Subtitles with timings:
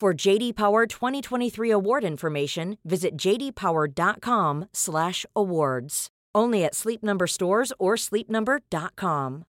[0.00, 6.08] For JD Power 2023 award information, visit jdpower.com/awards.
[6.34, 9.44] Only at Sleep Number stores or sleepnumber.com.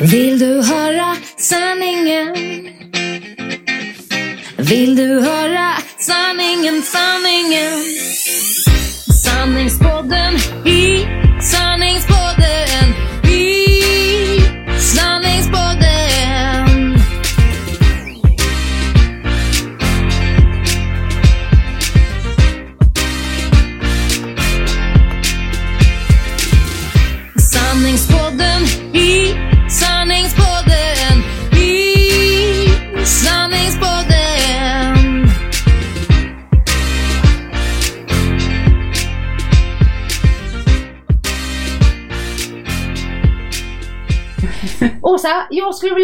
[0.00, 2.32] Vill du höra sanningen?
[4.56, 7.84] Vill du höra sanningen, sanningen?
[9.24, 11.06] Sanningspodden i
[11.42, 12.27] sanningspodden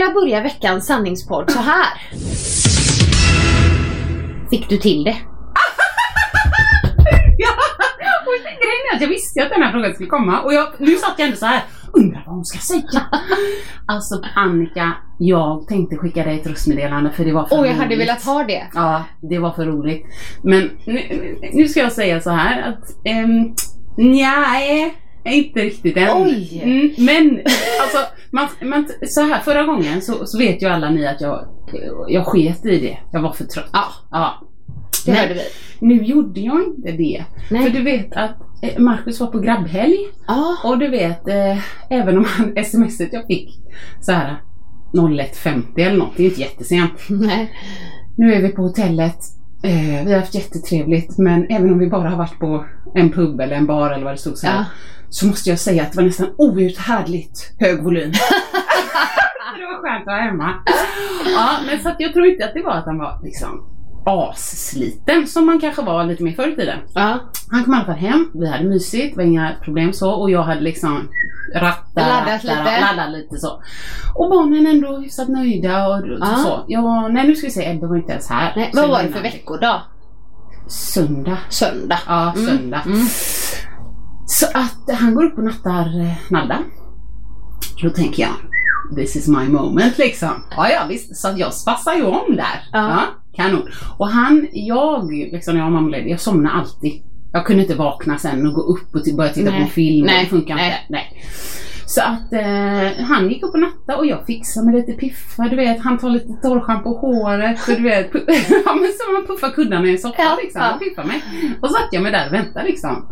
[0.05, 1.89] vilja börja veckans sanningspodd så här.
[4.51, 5.17] Fick du till det?
[7.39, 7.51] Ja,
[8.27, 10.97] och grejen är att jag visste att den här frågan skulle komma och jag, nu
[10.97, 11.63] satt jag ändå så här.
[11.93, 13.07] undrar vad hon ska säga.
[13.87, 17.77] Alltså Annika, jag tänkte skicka dig ett röstmeddelande för det var för jag roligt.
[17.77, 18.63] hade velat ha det.
[18.75, 20.07] Ja, det var för roligt.
[20.43, 21.01] Men nu,
[21.53, 22.91] nu ska jag säga så här att
[23.25, 23.55] um,
[23.97, 24.95] nej,
[25.33, 26.23] inte riktigt än.
[26.23, 26.61] Oj.
[26.65, 27.41] Mm, men
[27.83, 27.99] alltså,
[28.31, 31.47] man, man, så här förra gången så, så vet ju alla ni att jag,
[32.09, 32.99] jag sket i det.
[33.13, 33.71] Jag var för trött.
[33.73, 34.43] Ja, Ja.
[35.07, 35.41] det Men hörde vi.
[35.81, 37.25] Nu gjorde jag inte det.
[37.51, 37.63] Nej.
[37.63, 39.97] För du vet att eh, Marcus var på grabbhelg.
[40.27, 40.57] Ja.
[40.65, 41.59] Och du vet, eh,
[41.91, 43.51] även om han smset jag fick
[44.01, 44.43] så här
[44.93, 46.93] 01.50 eller något, det är inte jättesent.
[47.09, 47.53] Nej.
[48.17, 49.19] Nu är vi på hotellet.
[49.65, 52.65] Eh, vi har haft jättetrevligt men även om vi bara har varit på
[52.95, 54.59] en pub eller en bar eller vad det stod så här.
[54.59, 54.65] Ja.
[55.11, 58.11] Så måste jag säga att det var nästan outhärdligt hög volym.
[59.59, 60.55] det var skönt att vara hemma.
[61.35, 63.74] Ja, men så att jag tror inte att det var att han var liksom
[64.07, 66.79] assliten som man kanske var lite mer förr i tiden.
[66.95, 67.19] Ja.
[67.51, 70.31] Han kom i alla fall hem, vi hade mysigt, det var inga problem så och
[70.31, 71.09] jag hade liksom
[71.55, 72.81] rattat, Laddat lite.
[72.81, 73.63] laddat lite så.
[74.15, 76.27] Och barnen ändå hyfsat nöjda och Ja.
[76.37, 76.65] så.
[76.69, 78.53] Ja, nej nu ska vi se, Ebbe var inte ens här.
[78.57, 79.81] Nej, vad var det för veckodag?
[80.69, 81.39] Söndag.
[81.49, 81.99] Söndag.
[82.07, 82.47] Ja, Mm.
[82.47, 82.83] söndag.
[82.87, 83.07] Mm.
[84.27, 86.59] Så att han går upp och nattar eh, Nalda.
[87.83, 88.33] Då tänker jag,
[88.97, 90.29] this is my moment liksom.
[90.57, 92.69] Ja, ja visst, så jag spassar ju om där.
[92.73, 93.01] Ja.
[93.37, 93.69] Kanon.
[93.99, 96.93] Och han, jag, liksom när jag var mammaledig, jag somnar alltid.
[97.33, 99.63] Jag kunde inte vakna sen och gå upp och börja titta på Nej.
[99.63, 100.07] en film.
[100.07, 100.25] Nej.
[100.25, 100.67] Det funkar Nej.
[100.67, 100.79] inte.
[100.89, 101.21] Nej.
[101.87, 105.57] Så att eh, han gick upp och nattade och jag fixade med lite piffar, du
[105.57, 105.81] vet.
[105.81, 108.11] Han tar lite torrschampo på håret och du vet.
[108.65, 110.63] ja men så man puffar kuddarna i en soffa Ja, liksom.
[110.75, 111.23] Och piffar mig.
[111.61, 113.09] Och så satt jag mig där och väntade liksom.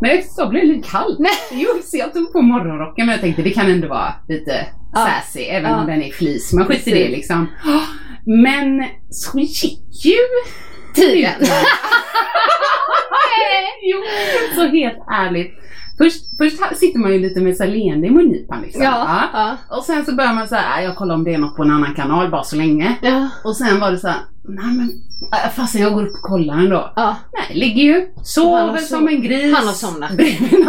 [0.00, 1.18] Men tag blev det lite kallt.
[1.18, 1.32] Nej.
[1.52, 5.06] Jo, så jag tog på morgonrocken men jag tänkte det kan ändå vara lite Ja.
[5.06, 5.80] sassy även Ja.
[5.80, 6.52] om den är flis.
[6.52, 7.46] Man skiter i det liksom.
[8.26, 10.18] Men så gick ju
[10.94, 11.34] Tiden.
[13.82, 13.98] jo,
[14.54, 15.54] så helt ärligt.
[15.98, 18.82] Först, först sitter man ju lite med här leende i mungipan liksom.
[18.82, 19.22] Ja.
[19.32, 19.56] Ja.
[19.76, 21.94] Och sen så börjar man säga, jag kollar om det är något på en annan
[21.94, 22.96] kanal bara så länge.
[23.02, 23.28] Ja.
[23.44, 24.90] Och sen var det så här, nej men
[25.44, 26.92] äh, fastän jag går upp och kollar ändå.
[26.96, 27.16] ja.
[27.32, 29.54] Nej, ligger ju, sover som en gris.
[29.56, 30.10] han har somnat.
[30.12, 30.52] Bredvid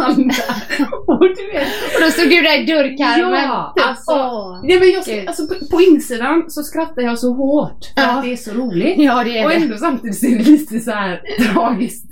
[1.06, 3.44] och du vet, Och då stod du där i dörrkarmen.
[3.44, 3.86] Ja, typ.
[3.86, 4.12] alltså.
[4.12, 4.60] Åh.
[4.64, 5.28] nej, men jag, Gud.
[5.28, 8.08] alltså, på, på insidan så skrattar jag så hårt för Ja.
[8.10, 8.94] att det är så roligt.
[8.98, 9.56] Ja, det är Och det.
[9.56, 11.20] ändå samtidigt så är det lite så här
[11.52, 12.04] tragiskt.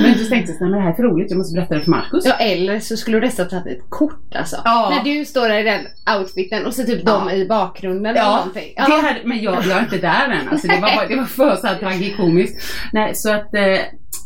[0.00, 1.80] Men du tänkte så här, men det här är för roligt, jag måste berätta det
[1.80, 2.26] för Markus.
[2.26, 4.56] Ja, eller så skulle du nästan tagit ett kort alltså.
[4.64, 4.92] Ja.
[4.96, 5.80] När du står där i den
[6.18, 7.22] outfiten och så typ Ja.
[7.28, 8.72] de i bakgrunden eller Ja, någonting.
[8.76, 10.48] det här, men jag, jag är inte där än.
[10.48, 12.62] Alltså, det, var det var för så här tragikomiskt.
[12.92, 13.78] Nej, så att eh,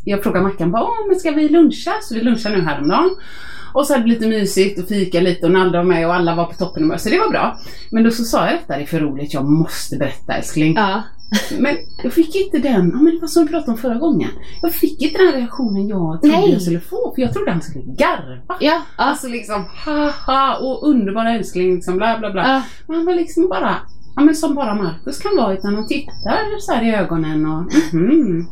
[0.04, 1.92] jag frågade Mackan, bara, "Åh, men ska vi luncha?
[2.02, 3.10] Så vi lunchade nu häromdagen.
[3.74, 6.34] Och så hade vi lite mysigt och fika lite och Nalda var med och alla
[6.34, 7.58] var på toppenhumör så det var bra.
[7.90, 10.74] Men då så sa jag detta, det är för roligt, jag måste berätta älskling.
[10.76, 11.02] Ja.
[11.58, 14.30] Men jag fick inte den, ja men det var som vi pratade om förra gången.
[14.62, 16.52] Jag fick inte den reaktionen jag trodde Nej.
[16.52, 18.42] jag skulle få för jag trodde han skulle garva.
[18.48, 18.56] Ja.
[18.60, 18.80] Ja.
[18.96, 22.42] Alltså liksom haha och underbara älskling liksom bla bla bla.
[22.48, 22.62] ja.
[22.86, 23.76] Men han var liksom bara,
[24.20, 27.94] ja men som bara Markus kan vara utan han tittar så här i ögonen och
[27.94, 28.46] mhm.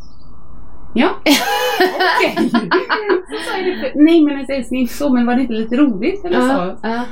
[0.94, 2.50] Ja, okej.
[2.53, 6.47] Det, Nej men alltså, älskling, så men var det inte lite roligt eller så?
[6.47, 6.79] Ja.
[6.82, 7.05] Ja.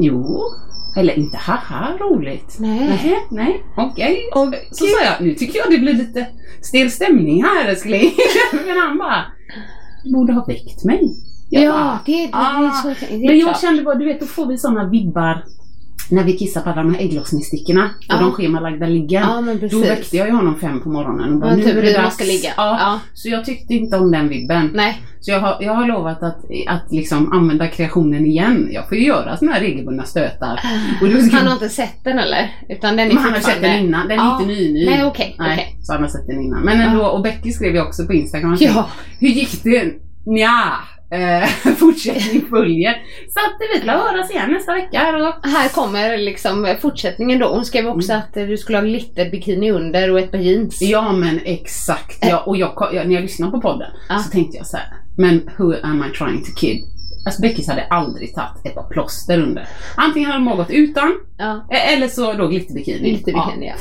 [0.00, 0.40] Jo.
[0.96, 2.56] Eller inte haha roligt.
[2.58, 2.88] Nej.
[2.88, 4.30] Nej, nej, okej.
[4.34, 4.68] Okej.
[4.70, 6.26] Så sa jag, nu tycker jag det blir lite
[6.62, 8.12] stel stämning här älskling.
[8.66, 9.24] Men han bara,
[10.04, 11.16] du borde ha väckt mig.
[11.50, 12.66] Jag Ja, bara, det, det, det, ah.
[12.66, 13.60] är så, det är Men jag klart.
[13.60, 15.44] kände bara, du vet då får vi sådana vibbar
[16.12, 18.16] när vi kissar på alla de här ägglossningsstickorna och Ja.
[18.20, 19.22] de schemalagda liggen.
[19.22, 21.82] Ja, Då väckte jag ju honom fem på morgonen och bara, Ja, nu typ, är
[21.82, 22.20] det dags.
[22.20, 22.50] ligga.
[22.56, 22.76] Ja.
[22.80, 23.00] Ja.
[23.14, 24.70] Så jag tyckte inte om den vibben.
[24.74, 25.02] Nej.
[25.20, 26.38] Så jag har, jag har lovat att,
[26.68, 28.68] att liksom använda kreationen igen.
[28.72, 30.60] Jag får ju göra såna här regelbundna stötar.
[31.00, 32.50] Då ska- Han har inte sett den eller?
[32.68, 34.34] Utan den är han har sett den innan, den är Ja.
[34.40, 34.86] inte ny ny.
[34.86, 35.76] Nej, okej, Nej, okej.
[35.82, 36.62] så han har sett den innan.
[36.62, 38.56] Men ändå, och Becky skrev ju också på Instagram.
[38.60, 38.88] Ja.
[39.20, 39.92] Hur gick det?
[40.26, 40.62] Nja,
[41.12, 41.48] eh,
[41.78, 42.92] fortsättning följer.
[43.28, 45.16] Så att vi får höras igen nästa vecka.
[45.16, 47.46] Och, Här kommer liksom fortsättningen då.
[47.48, 50.82] Hon skrev också att eh, du skulle ha glitterbikini under och ett par jeans.
[50.82, 52.18] ja men exakt.
[52.20, 54.18] Ja, och jag, jag, när jag lyssnade på podden Ja.
[54.18, 54.86] så tänkte jag så här.
[55.18, 56.84] Men who am I trying to kid?
[57.26, 59.68] Alltså Beckis hade aldrig tagit ett par plåster under.
[59.96, 61.66] Antingen hade de gått utan Ja.
[61.70, 62.98] eh, eller så då glitterbikini.
[62.98, 63.74] Glitterbikini ja.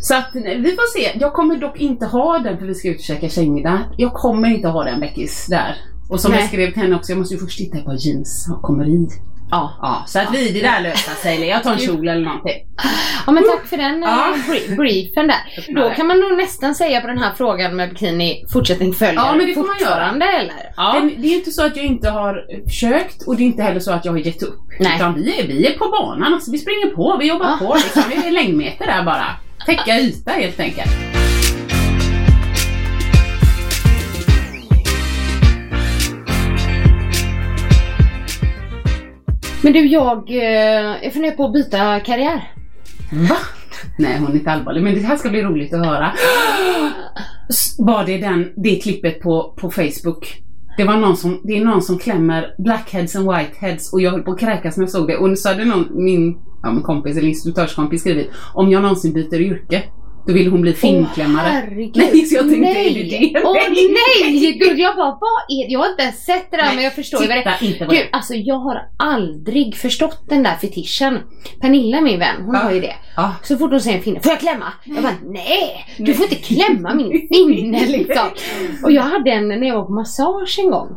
[0.00, 1.18] Så att nej, vi får se.
[1.20, 3.80] Jag kommer dock inte ha den för vi ska ut och käka kängmiddag.
[3.96, 5.76] Jag kommer inte ha den Beckis där.
[6.12, 6.40] Och som Nej.
[6.40, 9.08] jag skrev till henne också, jag måste ju först titta på jeans och kommer i.
[9.50, 9.78] Ja.
[9.82, 11.46] Ja, så att vi, det där löser sig.
[11.46, 12.52] Jag tar en kjol eller någonting.
[13.26, 14.34] Ja men tack för den Ja.
[14.48, 14.76] ja.
[14.76, 15.74] briefen där.
[15.74, 19.34] Då kan man nog nästan säga på den här frågan med bikini fortsättning följer Ja,
[19.36, 20.08] men det får man göra.
[20.40, 20.72] eller?
[20.76, 20.92] Ja.
[21.00, 23.80] Men det är inte så att jag inte har försökt och det är inte heller
[23.80, 24.58] så att jag har gett upp.
[24.80, 24.96] Nej.
[24.96, 27.66] Utan vi är, vi är på banan, alltså vi springer på, vi jobbar Ja.
[27.66, 27.74] på.
[27.74, 28.02] Liksom.
[28.10, 29.24] Vi är längdmeter där bara.
[29.66, 30.90] Täcka yta helt enkelt.
[39.62, 42.52] Men du jag, eh, jag funderar på att byta karriär.
[43.12, 43.36] Va?
[43.98, 44.82] Nej, hon är inte allvarlig.
[44.82, 46.12] Men det här ska bli roligt att höra.
[47.78, 50.42] Var det den, det klippet på, på Facebook?
[50.76, 54.22] Det var någon som, det är någon som klämmer blackheads and whiteheads och jag höll
[54.22, 55.16] på att kräkas när jag såg det.
[55.16, 59.40] Och så hade någon, min, ja, min kompis eller instruktörskompis skrivit om jag någonsin byter
[59.40, 59.82] yrke.
[60.26, 61.46] Då vill hon bli finklämmare.
[61.46, 61.96] Åh, herregud.
[61.96, 62.86] Nej, så jag tänkte, nej.
[62.90, 63.42] är det det?
[63.44, 63.96] Åh Nej.
[64.32, 64.52] nej!
[64.52, 65.72] Gud, jag bara, vad är det?
[65.72, 67.58] Jag har inte ens sett det där men jag förstår ju vad det är.
[67.58, 68.16] Titta inte på Gud, det.
[68.16, 71.18] alltså jag har aldrig förstått den där fetischen.
[71.60, 72.60] Pernilla min vän, hon Ja.
[72.60, 72.94] har ju det.
[73.16, 73.32] Ja.
[73.42, 74.72] Så fort hon säger en finne, får jag klämma?
[74.84, 75.86] Jag bara, nej!
[75.98, 78.26] Du får inte klämma min finne liksom.
[78.84, 80.88] Och jag hade en när jag var på massage en gång.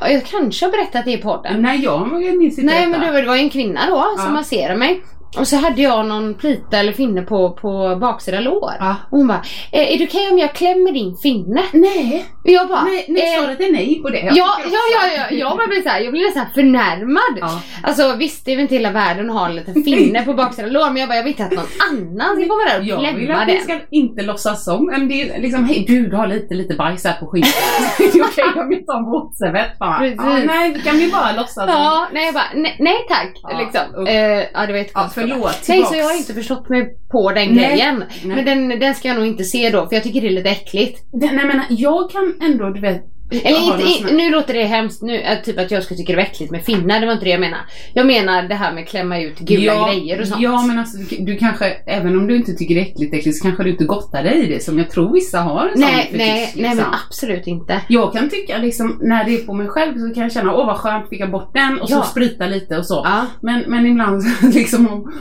[0.00, 1.62] Jag, jag kanske har berättat det i podden.
[1.62, 2.08] Nej, jag
[2.38, 2.98] minns inte Nej detta.
[2.98, 5.02] men det var, en kvinna då som masserade mig.
[5.38, 8.72] Och så hade jag någon plita eller finne på, på baksida lår.
[8.80, 8.96] Ja.
[9.10, 9.42] Och hon bara,
[9.72, 11.62] eh, är det okej om jag klämmer din finne?
[11.72, 14.18] Nej, Och jag bara, nej, nej eh, svaret är nej på det.
[14.20, 17.38] Jag Ja, ja, ja, att- ja, jag bara blir såhär, jag blir nästan förnärmad.
[17.40, 17.60] Ja.
[17.82, 20.72] Alltså visst, det är väl inte hela världen att ha en liten finne på baksidan
[20.72, 23.12] lår, men jag bara, jag vill inte att någon annan ska komma där och Jag
[23.14, 23.62] vill klämma att ni den.
[23.62, 27.04] ska inte låtsas som, men det är liksom, hej du, du har lite, lite bajs
[27.04, 27.50] här på skinkan.
[27.98, 29.98] det är okej om vi tar en våtservett bara.
[29.98, 30.20] Precis.
[30.24, 31.68] Ja, nej, kan vi bara låtsas som.
[31.68, 33.32] Ja, nej jag bara, nej, nej tack.
[33.42, 34.06] Ja, liksom.
[34.06, 34.14] Eh,
[34.54, 35.15] ja, det var jättekonstigt.
[35.20, 37.68] Förlåt, Nej, så jag har inte förstått mig på den Nej.
[37.68, 38.04] grejen.
[38.24, 38.36] Nej.
[38.36, 40.50] Men den, den ska jag nog inte se då, för jag tycker det är lite
[40.50, 41.02] äckligt.
[41.12, 43.04] Det, nej men jag kan ändå, du vet.
[43.30, 46.22] Eller inte, nu låter det hemskt, nu, äh, typ att jag skulle tycka det var
[46.22, 47.58] äckligt med finnar, det var inte det jag menar.
[47.94, 50.42] Jag menar det här med klämma ut gula ja, grejer och sånt.
[50.42, 53.42] Ja men alltså du, kanske, även om du inte tycker det är äckligt, äckligt så
[53.44, 56.02] kanske du inte gottar dig i det som jag tror vissa har en sån nej,
[56.02, 56.62] fetisch, nej, liksom.
[56.62, 57.80] nej men absolut inte.
[57.88, 60.66] Jag kan tycka liksom, när det är på mig själv så kan jag känna, åh
[60.66, 62.02] vad skönt, fick jag bort den och Ja.
[62.02, 63.02] så sprita lite och så.
[63.04, 63.26] Ja.
[63.40, 64.22] Men, men ibland
[64.54, 65.12] liksom om,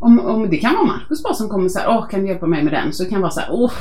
[0.00, 2.46] om, om det kan vara Markus bara som kommer så här, åh kan du hjälpa
[2.46, 2.92] mig med den?
[2.92, 3.72] Så kan jag vara så här, åh,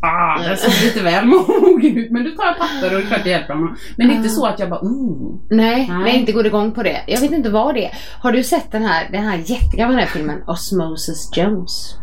[0.00, 1.24] ah, den såg lite väl
[1.60, 2.10] mogen ut.
[2.10, 3.76] Men du tar papper och klart jag hjälper honom.
[3.96, 5.40] Men det är inte så att jag bara, ooh.
[5.50, 6.02] Nej, Nej.
[6.02, 7.00] nej, inte går igång på det.
[7.06, 7.92] Jag vet inte vad det är.
[8.20, 11.96] Har du sett den här, den här jättegamla den här filmen Osmosis Jones?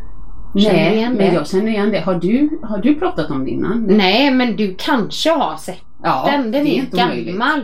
[0.56, 1.34] Nej, men det?
[1.34, 2.00] jag känner igen det.
[2.00, 3.84] Har du, har du pratat om det innan?
[3.84, 6.51] Nej, men du kanske har sett Ja, den.
[6.51, 7.63] Den det är, är inte gammal.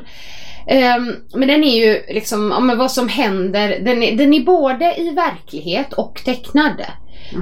[0.68, 4.96] Ehm, men den är ju liksom, men vad som händer, den är, den är både
[5.02, 6.82] i verklighet och tecknad.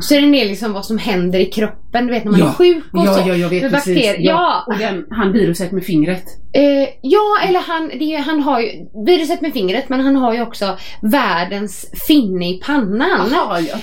[0.02, 2.48] Så är det del liksom vad som händer i kroppen, du vet när man Ja.
[2.48, 3.30] är sjuk och Ja, så.
[3.30, 3.96] ja, jag vet Med precis.
[3.96, 4.16] bakterier.
[4.32, 4.64] Ja.
[4.68, 6.24] Och den, han viruset med fingret.
[6.54, 8.70] Eh, ja, eller han, det är, han har ju
[9.06, 13.30] viruset med fingret men han har ju också världens finne i pannan.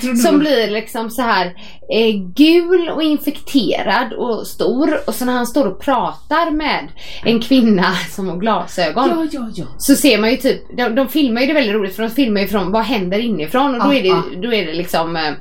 [0.01, 1.47] Trodde Som blir liksom så här
[1.93, 6.89] eh, gul och infekterad och stor och så när han står och pratar med
[7.25, 9.65] en kvinna som har glasögon Ja, ja, ja.
[9.79, 12.41] så ser man ju typ, de, de filmar ju det väldigt roligt för de filmar
[12.41, 14.23] ju från vad händer inifrån och då, Ja, är, det, ja.
[14.43, 15.33] då är det liksom eh,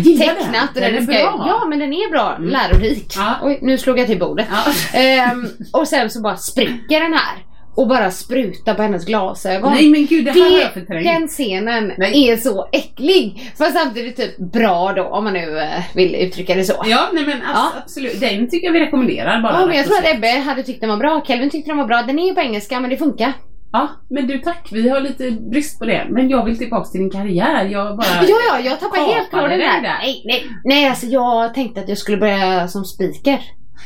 [0.00, 0.82] gillar tecknat den.
[0.82, 1.44] den Den är ska, bra.
[1.48, 2.48] Ja men den är bra, Mm.
[2.50, 3.12] lärorik.
[3.16, 3.34] Ja.
[3.42, 4.46] Oj, nu slog jag till bordet.
[4.50, 4.72] Ja.
[4.98, 7.44] Ehm, och sen så bara spricker den här
[7.76, 9.72] och bara sprutar på hennes glasögon.
[9.72, 11.04] Nej men gud, det här har jag Det, förträngt.
[11.04, 12.28] den scenen Nej.
[12.28, 13.52] är så äcklig.
[13.58, 16.84] Fast samtidigt typ bra då om man nu eh, vill uttrycka det så.
[16.86, 17.72] Ja, nej men Ja.
[17.84, 18.20] absolut.
[18.20, 19.60] Den tycker jag vi rekommenderar bara.
[19.60, 21.24] Ja, men jag tror att Ebbe hade tyckt den var bra.
[21.26, 22.02] Kelvin tyckte den var bra.
[22.02, 23.32] Den är ju på engelska men det funkar.
[23.72, 24.68] Ja, men du tack.
[24.72, 26.06] Vi har lite brist på det.
[26.10, 27.64] Men jag vill tillbaka till din karriär.
[27.64, 28.06] Jag bara...
[28.06, 29.82] Ja, ja, jag tappade helt den där.
[29.82, 29.98] där.
[29.98, 33.40] Nej, nej, nej, alltså jag tänkte att jag skulle börja som speaker.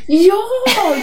[0.06, 0.42] Ja,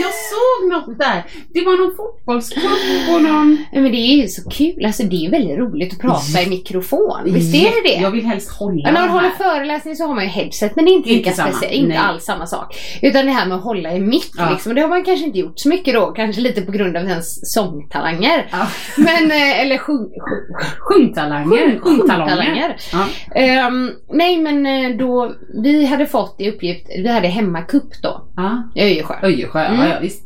[0.02, 1.24] jag såg något där.
[1.54, 3.58] Det var någon fotbollscup och någon...
[3.74, 4.86] Men det är ju så kul.
[4.86, 7.20] Alltså det är väldigt roligt att prata i mikrofon.
[7.26, 8.02] Visst är det det?
[8.02, 10.86] Jag vill helst hålla Ja, när man håller föreläsning så har man ju headset men
[10.86, 11.98] det är inte lika Inte speciellt, inte nej.
[11.98, 12.76] alls samma sak.
[13.02, 14.50] Utan det här med att hålla i mick Ja.
[14.52, 17.04] liksom, det har man kanske inte gjort så mycket då, kanske lite på grund av
[17.04, 18.48] ens sångtalanger.
[18.52, 18.68] Ja.
[18.98, 21.58] Men, eh, eller sjung, sjung, Sjungtalanger.
[21.58, 22.76] sjung, Sjungtalanger.
[22.92, 23.06] Ja.
[23.36, 28.64] Ehm, nej men eh, då, vi hade fått i uppgift, vi hade hemmakupp då, Ja.
[28.80, 29.16] I Öjersjö.
[29.24, 29.80] Öjersjö, Mm.
[29.80, 30.24] ja, ja visst.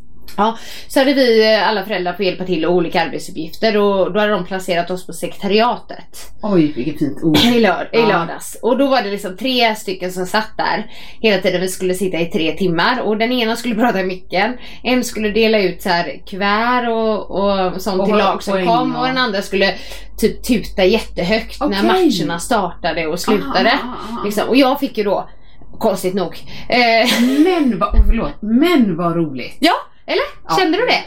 [0.88, 4.32] Så hade vi eh, alla föräldrar fått hjälpa till och olika arbetsuppgifter och då hade
[4.32, 6.18] de placerat oss på sekretariatet.
[6.42, 7.36] Oj, vilket fint ord.
[7.38, 8.08] I, lör- i Ja.
[8.08, 8.58] lördags.
[8.62, 10.86] Och då var det liksom tre stycken som satt där
[11.20, 11.60] hela tiden.
[11.60, 14.56] Vi skulle sitta i tre timmar och den ena skulle prata i micken.
[14.82, 18.66] En skulle dela ut så här kuvert och, och sånt Och till lag som poäng,
[18.66, 19.00] kom ja.
[19.00, 19.74] och den andra skulle
[20.18, 21.82] typ tuta jättehögt när Okej.
[21.82, 23.72] matcherna startade och slutade.
[23.82, 24.24] Ah, ah, ah.
[24.24, 24.48] Liksom.
[24.48, 25.28] Och jag fick ju då,
[25.78, 26.36] konstigt nog,
[26.68, 27.08] eh,
[27.44, 29.56] Men vad, oh, förlåt, men vad roligt.
[29.60, 29.74] ja,
[30.06, 30.22] eller?
[30.48, 30.56] Ja.
[30.58, 31.02] Kände du det?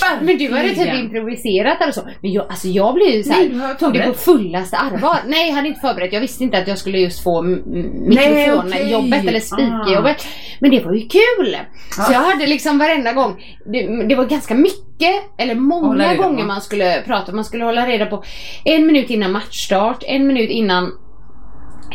[0.00, 0.24] Verkligen.
[0.26, 2.00] Men du hade typ improviserat eller så.
[2.20, 4.76] Men jag, alltså jag blev ju så här, Nej, du har tog det på fullaste
[4.76, 5.16] allvar.
[5.26, 6.12] Nej, jag hade inte förberett.
[6.12, 9.28] Jag visste inte att jag skulle just få mikrofonjobbet okej.
[9.28, 10.26] eller speakerjobbet.
[10.60, 11.56] Men det var ju kul!
[11.90, 12.12] Så Ja.
[12.12, 17.02] jag hade liksom varenda gång, det, det var ganska mycket, eller många gånger man skulle
[17.06, 17.32] prata.
[17.32, 18.24] Man skulle hålla reda på
[18.64, 20.92] en minut innan matchstart, en minut innan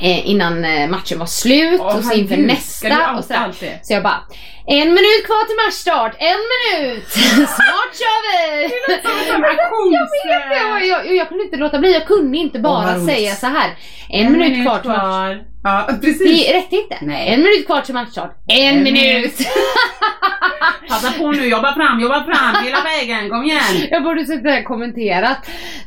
[0.02, 3.12] eh, innan eh, matchen var slut Åh, och så inför nästa.
[3.18, 3.54] Och sådär.
[3.60, 3.80] det?
[3.86, 4.22] Så jag bara,
[4.68, 7.08] en minut kvar till matchstart, en minut!
[7.36, 8.64] Snart kör vi!
[8.64, 10.10] Auktions...
[10.26, 13.06] Jag, vet, jag, jag, jag kunde inte låta bli, jag kunde inte bara roligt.
[13.16, 13.76] säga så här.
[14.10, 15.38] En, minut, kvar till match.
[15.64, 16.46] Ja, precis.
[16.48, 16.98] Det räckte inte.
[17.02, 17.28] Nej.
[17.34, 18.36] En minut kvar till matchstart.
[18.48, 19.34] En, En minut!
[20.90, 23.88] Passa på nu, jobba fram, jobba fram hela vägen, kom igen.
[23.92, 25.38] jag borde suttit där och kommenterat.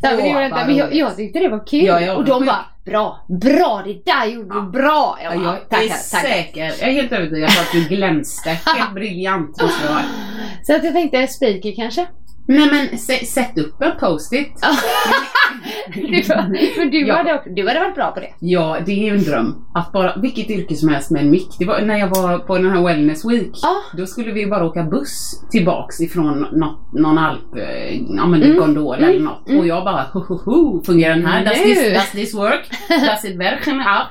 [0.01, 0.57] Så här, men, det Åh, gjorde jag inte.
[0.57, 0.99] vad men jag, roligt.
[0.99, 1.85] jag tyckte det var kul.
[1.85, 5.19] Ja, och de bara, bra, bra, det där gjorde du bra.
[5.23, 6.29] Ja, Jag, bara, jag är tackar, tackar.
[6.29, 8.51] säker, jag är helt övertygad på att du glänste.
[8.67, 9.57] Helt briljant.
[10.63, 12.07] Så att jag tänkte speaker kanske.
[12.49, 14.53] Nej men sä- sätt upp en post-it.
[15.95, 16.23] Du,
[16.79, 17.15] men du, Ja.
[17.17, 18.29] hade, du hade varit bra på det.
[18.39, 19.55] Ja, det är ju en dröm.
[19.75, 21.49] Att bara, vilket yrke som helst med en mick.
[21.59, 23.51] Det var när jag var på den här wellness week.
[23.63, 23.77] Ja.
[23.99, 28.57] Då skulle vi bara åka buss tillbaks ifrån något, någon alp, eh, ja men Mm.
[28.59, 29.49] gondol eller något.
[29.59, 31.45] Och jag bara, ho, ho, ho, fungerar den här?
[31.45, 32.71] Does this, does this work?
[32.89, 33.39] Does it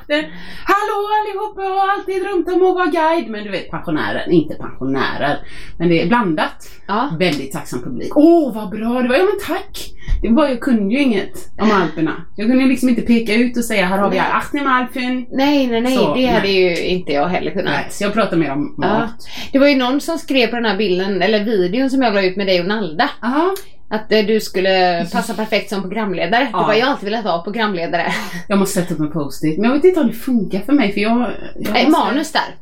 [0.07, 0.29] det-
[0.65, 3.29] Hallå allihopa, jag har alltid drömt om att vara guide.
[3.29, 5.37] Men du vet pensionärer, inte pensionärer.
[5.77, 6.69] Men det är blandat.
[6.87, 7.09] Ja.
[7.19, 8.15] Väldigt tacksam publik.
[8.27, 9.91] Åh vad bra det var, ja men tack!
[10.21, 12.25] Det var, jag kunde ju inget om Alperna.
[12.35, 15.25] Jag kunde liksom inte peka ut och säga här har vi Achnemalpen.
[15.31, 15.95] Nej, nej, nej.
[15.97, 16.61] Så, det hade nej.
[16.61, 17.65] ju inte jag heller kunnat.
[17.73, 18.87] Nej, så jag pratar mer om Ja.
[18.99, 19.27] mat.
[19.51, 22.21] Det var ju någon som skrev på den här bilden, eller videon som jag la
[22.21, 23.09] ut med dig och Nalda.
[23.23, 23.55] Aha.
[23.89, 26.49] Att eh, du skulle passa perfekt som programledare.
[26.53, 26.59] Ja.
[26.59, 28.13] Det var jag alltid velat vara programledare.
[28.47, 29.57] Jag måste sätta upp en post-it.
[29.57, 31.31] Men jag vet inte om det funkar för mig för jag...
[31.55, 32.55] jag Eh, måste- manus där.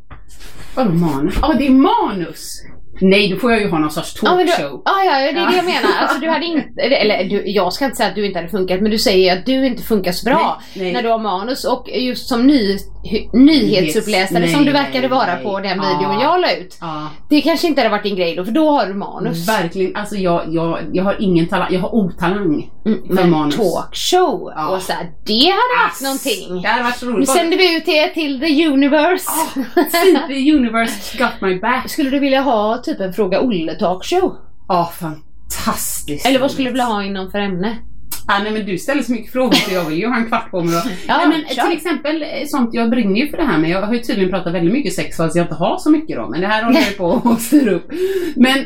[0.75, 1.35] Vadå manus?
[1.41, 2.63] Ja, det är manus!
[3.01, 4.81] Nej, då får jag ju ha någon sorts talkshow.
[4.85, 5.49] ja, ja, det är Ja.
[5.49, 5.89] det jag menar.
[6.01, 8.81] Alltså, du hade inte, eller du, jag ska inte säga att du inte hade funkat,
[8.81, 10.93] men du säger att du inte funkar så bra Nej, nej.
[10.93, 11.65] när du har manus.
[11.65, 12.77] Och just som ny,
[13.33, 16.77] nyhetsuppläsare Nej, som du verkade vara på den videon jag la ut.
[16.81, 19.47] Ja, Det kanske inte hade varit din grej då, för då har du manus.
[19.47, 19.95] verkligen.
[19.95, 21.67] Alltså jag, jag, jag har ingen talang.
[21.73, 22.69] Jag har otalang.
[22.85, 23.55] Mm, För men manus.
[23.55, 24.67] talkshow Ja.
[24.67, 26.61] och så här, det hade varit Ass, någonting.
[26.61, 27.29] Det hade varit så Nu roligt.
[27.29, 29.29] sänder vi ut det till the universe.
[29.75, 31.89] Fint, the universe got my back.
[31.91, 34.35] Skulle du vilja ha typ en Fråga Olle talkshow?
[34.67, 36.25] Ja, fantastiskt.
[36.25, 37.77] Eller vad skulle du vilja ha inom för ämne?
[38.27, 40.51] Ah, nej men du ställer så mycket frågor så jag vill ju ha en kvart
[40.51, 40.89] på mig då.
[41.07, 41.63] Ja, nej, men kör.
[41.63, 44.29] till exempel eh, sånt, jag brinner ju för det här men jag har ju tydligen
[44.31, 46.29] pratat väldigt mycket sex fast jag inte har så mycket då.
[46.29, 47.91] Men det här håller jag på att styra upp.
[48.35, 48.65] Men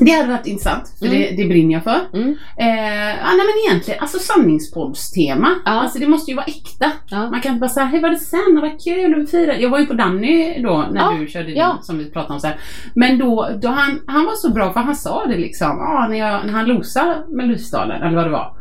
[0.00, 1.18] Det hade varit intressant, för Mm.
[1.18, 2.00] det, det brinner jag för.
[2.14, 2.28] Mm.
[2.58, 5.48] Eh, ja, nej men egentligen, alltså sanningspoddstema.
[5.64, 5.70] Ja.
[5.70, 6.92] Alltså det måste ju vara äkta.
[7.10, 7.30] Ja.
[7.30, 8.58] Man kan inte bara säga, hur var det sen?
[8.60, 9.58] Vad kul, vi firade.
[9.60, 11.78] Jag var ju på Danny då när Ja, du körde din, ja.
[11.82, 12.52] som vi pratade om sen.
[12.94, 16.18] Men då, då han, han var så bra för han sa det liksom, ja, när,
[16.18, 18.52] jag, när han losade Melodifestivalen eller vad det var.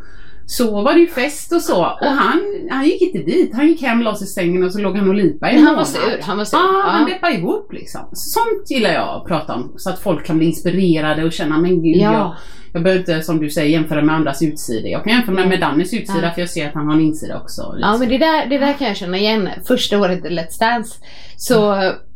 [0.52, 1.86] Så var det ju fest och så.
[1.86, 3.52] Och han, han gick inte dit.
[3.56, 5.64] Han gick hem, la sig i sängen och så låg han och lipade i en
[5.66, 6.58] Han var sur, han var sur.
[6.60, 8.02] Ja, han deppade ihop liksom.
[8.14, 9.74] Sånt gillar jag att prata om.
[9.78, 12.36] Så att folk kan bli inspirerade och känna, men gud, jag, Ja.
[12.74, 14.90] jag behöver inte som du säger jämföra med andras utsidor.
[14.92, 16.32] Jag kan jämföra med, med Dannys utsida Ja.
[16.32, 17.76] för jag ser att han har en insida också.
[17.82, 19.50] Ja men det där, det där kan jag känna igen.
[19.68, 21.00] Första året i Let's Dance
[21.38, 21.54] så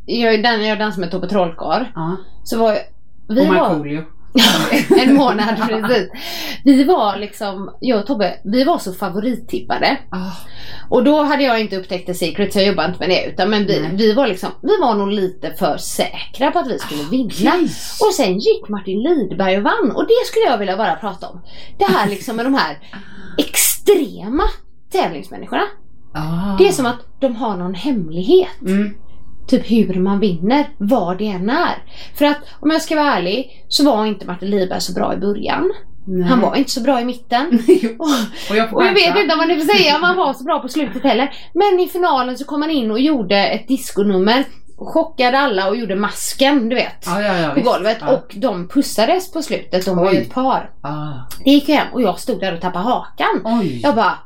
[0.06, 1.84] jag, jag dansade med Tobbe Trollkarl.
[2.44, 2.78] Så var
[3.30, 4.02] vi Och Markoolio.
[5.00, 6.10] en månad precis.
[6.63, 9.98] Vi var liksom, jag och Tobbe, vi var så favorittippade.
[10.10, 10.32] Ah,
[10.90, 13.25] Och då hade jag inte upptäckt The Secret så jag jobbade inte med det.
[13.25, 13.92] Utan men vi, Nej.
[13.96, 17.52] vi var liksom, vi var nog lite för säkra på att vi skulle vinna.
[17.54, 17.70] okej.
[18.08, 21.42] Och sen gick Martin Lidberg och vann och det skulle jag vilja bara prata om.
[21.78, 22.78] Det här liksom med de här
[23.38, 24.44] extrema
[24.92, 25.63] tävlingsmänniskorna.
[26.16, 26.58] Ah.
[26.58, 28.62] Det är som att de har någon hemlighet.
[28.62, 28.94] Mm.
[29.48, 31.84] Typ hur man vinner, vad det än är.
[32.18, 35.18] För att om jag ska vara ärlig så var inte Martin Lidberg så bra i
[35.18, 35.72] början.
[36.06, 36.28] Nej.
[36.30, 37.48] Han var inte så bra i mitten.
[38.50, 40.60] Och, jag och jag vet inte om man får säga om han var så bra
[40.60, 41.34] på slutet heller.
[41.54, 44.44] Men i finalen så kom han in och gjorde ett diskonummer.
[44.78, 47.04] Chockade alla och gjorde masken, du vet.
[47.06, 48.12] Ja, ja, ja, På golvet Ja.
[48.14, 50.24] och de pussades på slutet, de var ju Oj.
[50.24, 50.70] ett par.
[50.82, 51.10] Ah.
[51.46, 53.42] Det gick ju hem och jag stod där och tappade hakan.
[53.62, 53.80] Oj.
[53.84, 54.18] Jag bara,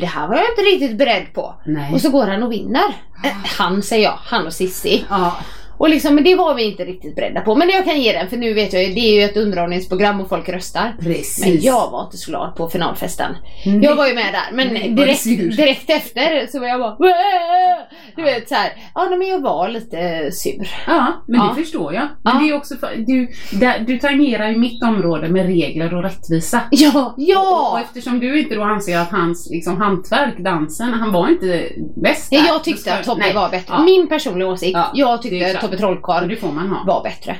[0.00, 1.54] det här var jag inte riktigt beredd på.
[1.64, 1.92] Nej.
[1.94, 2.84] Och så går han och vinner.
[3.24, 5.04] Eh, Han säger jag, han och Sissi.
[5.10, 5.36] Ja.
[5.78, 7.54] Och liksom, men det var vi inte riktigt beredda på.
[7.54, 10.20] Men jag kan ge den för nu vet jag ju, det är ju ett underhållningsprogram
[10.20, 10.96] och folk röstar.
[11.00, 11.44] Precis.
[11.46, 13.36] Men jag var inte så glad på finalfesten.
[13.66, 13.78] Nej.
[13.82, 15.24] Jag var ju med där men var direkt,
[15.56, 17.84] direkt efter så var jag bara "Wah!"
[18.16, 20.68] Du vet såhär, ja nej, men jag var lite sur.
[20.86, 21.54] Ja, men Ja.
[21.56, 22.02] det förstår jag.
[22.22, 22.40] Men Ja.
[22.40, 23.28] det är också för, du,
[23.58, 26.60] där, du tangerar ju mitt område med regler och rättvisa.
[26.70, 27.06] Ja!
[27.06, 27.80] Och Ja!
[27.84, 31.68] eftersom du inte då anser att hans liksom, hantverk, dansen, han var inte
[32.02, 33.74] bäst ja där, jag tyckte att Tobbe var bättre.
[33.76, 33.82] Ja.
[33.84, 36.84] Min personliga åsikt, Ja, jag tyckte att Och Trollkarl det får man ha.
[36.86, 37.36] var bättre.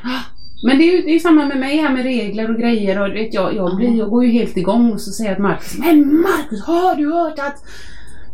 [0.66, 3.14] Men det är ju det är samma med mig här med regler och grejer och
[3.14, 5.78] vet, jag, jag, blir, jag går ju helt igång och så säger jag till Marcus
[5.78, 7.56] Men Marcus, har du hört att...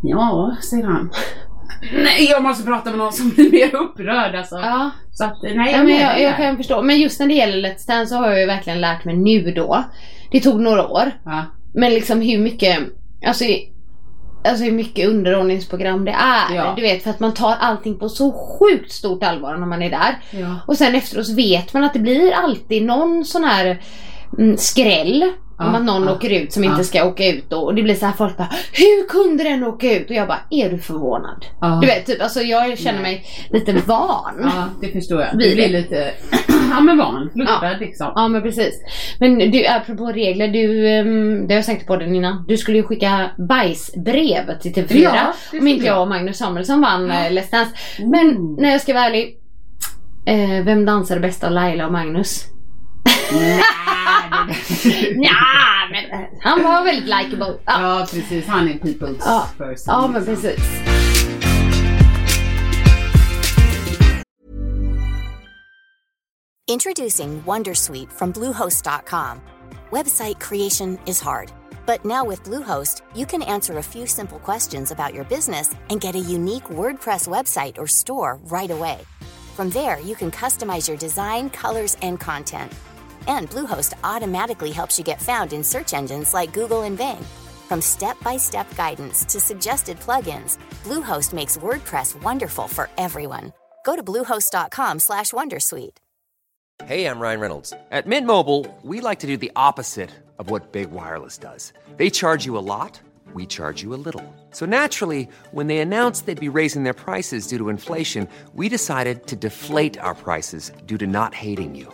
[0.01, 1.11] Ja, säger han.
[1.93, 4.55] Nej, jag måste prata med någon som blir mer upprörd alltså.
[4.55, 4.91] Ja.
[5.11, 6.81] Så att, nej, Ja, jag, men jag, jag kan förstå.
[6.81, 9.51] Men just när det gäller Let's Dance så har jag ju verkligen lärt mig nu
[9.51, 9.83] då.
[10.31, 11.11] Det tog några år.
[11.25, 11.45] Ja.
[11.73, 12.79] Men liksom hur mycket,
[13.27, 13.45] alltså,
[14.43, 16.55] alltså hur mycket underhållningsprogram det är.
[16.55, 16.73] Ja.
[16.75, 19.89] Du vet för att man tar allting på så sjukt stort allvar när man är
[19.89, 20.19] där.
[20.31, 20.55] Ja.
[20.67, 23.81] Och sen efteråt vet man att det blir alltid någon sån här
[24.37, 25.23] mm, skräll.
[25.23, 26.71] om Ja, att någon ja, åker ut som ja.
[26.71, 27.57] inte ska åka ut då.
[27.61, 30.09] och det blir så här folk bara Hur kunde den åka ut?
[30.09, 31.45] Och jag bara, är du förvånad?
[31.81, 34.33] Du vet typ, alltså jag känner mig lite van.
[34.41, 35.35] Ja, det förstår jag.
[35.37, 35.71] Blir Du blir det.
[35.79, 36.11] lite,
[36.71, 38.11] ja men van, luttrad liksom.
[38.15, 38.73] Ja men precis.
[39.19, 42.45] Men du, apropå regler, du, um, det har jag sagt på den innan.
[42.47, 45.01] Du skulle ju skicka bajsbrev till TV4.
[45.01, 47.13] Ja, om inte jag och Magnus Samuelsson vann Ja.
[47.23, 47.29] ja.
[47.29, 47.71] Let's Dance.
[47.99, 48.55] Men Mm.
[48.59, 49.37] när jag ska vara ärlig.
[50.25, 52.45] Eh, vem dansade bäst av Laila och Magnus?
[53.31, 53.63] Nej,
[54.83, 55.33] det- Ja,
[55.91, 57.57] men eh, han var väldigt likeable.
[57.65, 59.47] Ja, Ja precis, han är people's Ja.
[59.57, 59.93] person.
[59.93, 60.35] ja men liksom.
[60.43, 60.81] precis.
[66.67, 69.41] Introducing Wondersuite from Bluehost.com.
[69.91, 71.51] Website creation is hard,
[71.85, 75.99] but now with Bluehost, you can answer a few simple questions about your business and
[75.99, 78.99] get a unique WordPress website or store right away.
[79.55, 82.71] From there, you can customize your design, colors, and content.
[83.27, 87.23] And Bluehost automatically helps you get found in search engines like Google and Bing.
[87.67, 93.53] From step-by-step guidance to suggested plugins, Bluehost makes WordPress wonderful for everyone.
[93.85, 95.97] Go to bluehost.com/wondersuite.
[96.85, 97.73] Hey, I'm Ryan Reynolds.
[97.91, 101.73] At Mint Mobile, we like to do the opposite of what Big Wireless does.
[101.97, 102.99] They charge you a lot,
[103.35, 104.25] we charge you a little.
[104.49, 109.27] So naturally, when they announced they'd be raising their prices due to inflation, we decided
[109.27, 111.93] to deflate our prices due to not hating you.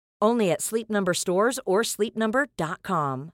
[0.21, 3.31] Only at Sleep Number stores or sleepnumber.com.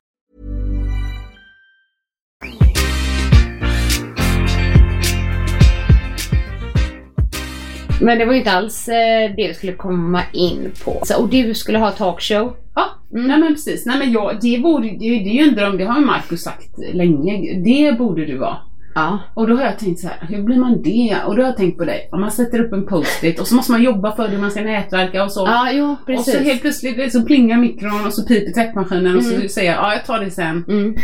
[8.02, 11.02] Men det var ju inte alls eh, det vi skulle komma in på.
[11.06, 12.56] Så, och du skulle ha talkshow.
[12.76, 13.28] Ja, Mm.
[13.28, 13.86] nej men precis.
[13.86, 16.42] Nej men jag, det borde, det, det är ju en dröm, det har ju Marcus
[16.44, 17.62] sagt länge.
[17.66, 18.58] Det borde du vara.
[18.98, 19.20] Ja.
[19.34, 21.18] Och då har jag tänkt så här, hur blir man det?
[21.26, 22.10] Och då har jag tänkt på dig.
[22.12, 24.62] Om man sätter upp en post-it och så måste man jobba för det, man ska
[24.62, 25.46] nätverka och så.
[25.48, 26.34] Ja, jo och precis.
[26.34, 29.50] så helt plötsligt så plingar mikron och så piper tvättmaskinen och så Mm.
[29.50, 30.66] säger jag, ja jag tar det sen.
[30.68, 30.96] Mm.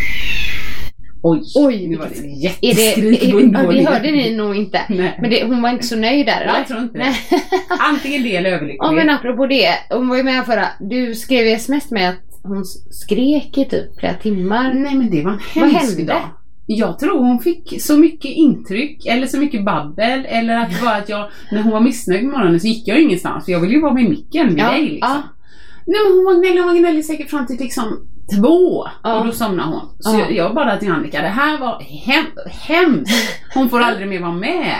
[1.25, 3.93] Oj, Oj, nu var det Är jätteskrik är, det, det underhållningen.
[3.93, 4.82] hörde ni nog inte.
[4.89, 5.17] Nej.
[5.21, 6.58] Men det, hon var inte så nöjd där eller?
[6.58, 7.03] Jag tror inte det.
[7.03, 7.15] Nej.
[7.89, 8.77] Antingen det eller överlycklig.
[8.82, 10.65] Ja men apropå det, hon var ju med förra.
[10.79, 14.73] Du skrev i sms med att hon skrek i typ flera timmar.
[14.73, 16.13] Nej men det var en Vad hemsk hände?
[16.13, 16.21] dag.
[16.65, 21.10] Jag tror hon fick så mycket intryck eller så mycket babbel eller att var att
[21.10, 23.82] jag, när hon var missnöjd med morgonen så gick jag ingenstans för jag ville ju
[23.82, 25.12] vara med micken med Ja, dig liksom.
[25.12, 25.23] ja.
[25.86, 28.08] Nej men hon var gnällig, hon var gnällig säkert fram till liksom
[28.39, 29.19] två Ja.
[29.19, 29.82] och då somnade hon.
[29.99, 30.19] Så Ja.
[30.19, 32.26] jag, jag bara till Annika, det här var hem,
[32.62, 33.39] hemskt.
[33.54, 34.76] Hon får aldrig mer vara med.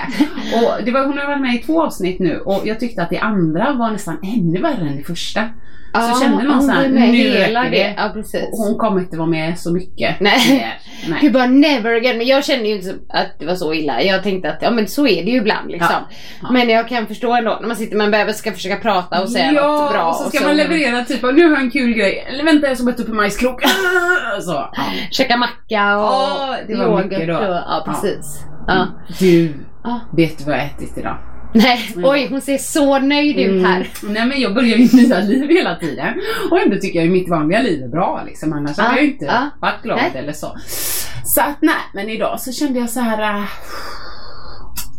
[0.54, 3.10] Och det var, hon har varit med i två avsnitt nu och jag tyckte att
[3.10, 5.50] det andra var nästan ännu värre än det första.
[5.93, 7.93] Ja, kände man så här, blev med nu hela det.
[7.97, 8.43] Ja precis.
[8.51, 10.19] Och hon kommer inte vara med så mycket.
[10.19, 10.67] Nej.
[11.10, 11.17] Nej.
[11.21, 12.17] Gud bara never again.
[12.17, 14.01] Men jag kände ju inte så- att det var så illa.
[14.01, 15.89] Jag tänkte att ja men så är det ju ibland liksom.
[16.10, 16.51] Ja, ja.
[16.51, 19.29] Men jag kan förstå ändå när man sitter med en bebis ska försöka prata och
[19.29, 20.10] säga ja, något bra.
[20.10, 22.25] och så ska man leverera typ nu har jag en kul grej.
[22.27, 23.62] Eller vänta jag ska betta upp en majskrok.
[24.41, 24.69] så.
[25.12, 27.34] Käka macka och Ja, det var yoghurt mycket då.
[27.38, 28.43] och, ja precis.
[28.67, 28.88] Ja.
[29.19, 29.53] Du,
[29.84, 29.99] Ja.
[30.17, 31.17] vet du vad jag har ätit idag?
[31.54, 33.89] Nej, oj hon ser så nöjd ut här.
[34.02, 34.13] Mm.
[34.13, 36.13] Nej men jag börjar ju nya liv hela tiden.
[36.52, 38.54] Och ändå tycker jag ju mitt vanliga liv är bra liksom.
[38.54, 39.50] Annars Ja, hade jag ju inte ja.
[39.62, 40.22] varit glad Nej.
[40.24, 40.58] eller så.
[41.26, 43.36] Så att nej, men idag så kände jag så här.
[43.38, 43.44] Äh,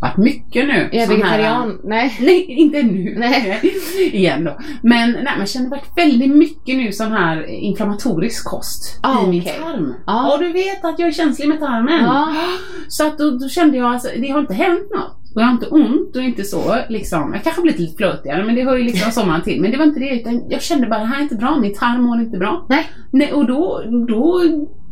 [0.00, 0.88] varit mycket nu.
[0.92, 1.80] Är jag här, vegetarian?
[1.84, 2.16] Nej.
[2.20, 3.14] Nej, inte nu.
[3.18, 3.60] Nej.
[4.12, 4.58] Igen då.
[4.82, 9.26] Men nej, men jag känner varit väldigt mycket nu sån här inflammatorisk kost Ah, i
[9.28, 9.58] min okej.
[9.62, 9.94] tarm.
[10.06, 10.32] Ah.
[10.32, 12.04] Och du vet att jag är känslig med tarmen.
[12.04, 12.34] Ja.
[12.88, 15.20] Så att då, då kände jag alltså, det har inte hänt något.
[15.34, 17.32] Och jag har inte ont och inte så liksom.
[17.34, 19.60] Jag kanske blivit lite flötigare men det hör ju liksom sommaren till.
[19.60, 21.58] Men det var inte det utan jag kände bara det här är inte bra.
[21.60, 22.66] Min tarm mår inte bra.
[22.68, 22.86] Nej.
[23.10, 24.42] Nej och då, då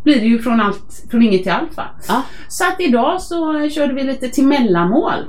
[0.05, 1.85] blir det ju från allt, från inget till allt va.
[2.09, 2.23] Ja.
[2.49, 5.25] Så att idag så körde vi lite till mellanmål.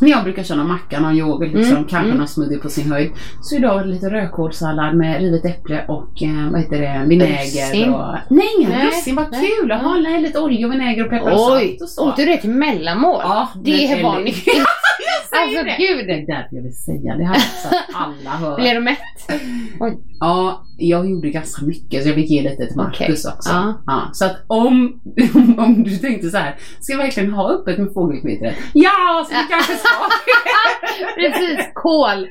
[0.00, 2.18] När jag brukar köra någon macka, någon yoghurt, liksom, Mm, kanske mm.
[2.18, 3.10] någon smoothie på sin höjd.
[3.42, 7.94] Så idag var det lite rödkålssallad med rivet äpple och eh, vad heter det, vinäger
[7.94, 8.16] och...
[8.30, 9.68] Nej, inga russin, vad kul!
[9.68, 12.08] Jaha, nej, lite olja och vinäger och peppar och Oj, salt och så.
[12.08, 13.20] åt du det till mellanmål?
[13.22, 14.36] Ja, det men nytt.
[14.44, 14.64] säger
[15.42, 15.76] Alltså det.
[15.78, 16.06] gud.
[16.06, 18.56] Det är därför jag vill säga det här så att alla hör.
[18.56, 18.98] Blev du mätt?
[20.20, 23.34] Ja, jag gjorde ganska mycket så jag fick ge lite till Marcus Okej.
[23.36, 23.50] också.
[23.50, 23.82] Ja.
[23.86, 25.00] Ja, så att om,
[25.58, 28.54] om du tänkte så här, ska jag verkligen ha öppet med fågelkvittret?
[28.72, 29.72] Ja, så vi kanske.
[31.14, 32.28] Precis, kål.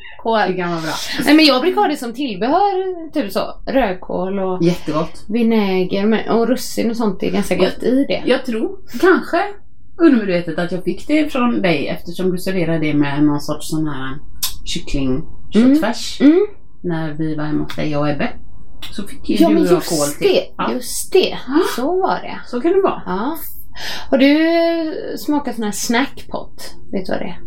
[0.48, 0.92] Det kan vara bra.
[1.26, 3.62] Nej men jag brukar ha det som tillbehör, typ så.
[3.66, 5.24] Rödkål och Jättegott.
[5.30, 8.24] vinäger och russin och sånt är ganska gott i det.
[8.26, 9.42] Jag tror kanske
[10.02, 13.88] undermedvetet att jag fick det från dig eftersom du serverade det med någon sorts sån
[13.88, 14.16] här
[14.66, 16.48] kycklingköttfärs Mm.
[16.84, 18.30] när vi var hemma hos dig jag och Ebbe.
[18.92, 20.28] Så fick ju Ja du men och jag kål just till.
[20.28, 21.38] det, Ja, just det.
[21.76, 22.40] Så var det.
[22.48, 23.02] så kan det vara.
[23.06, 23.38] Ja.
[24.10, 26.74] Har du smakat sån här snackpot?
[26.92, 27.40] Vet du vad det är?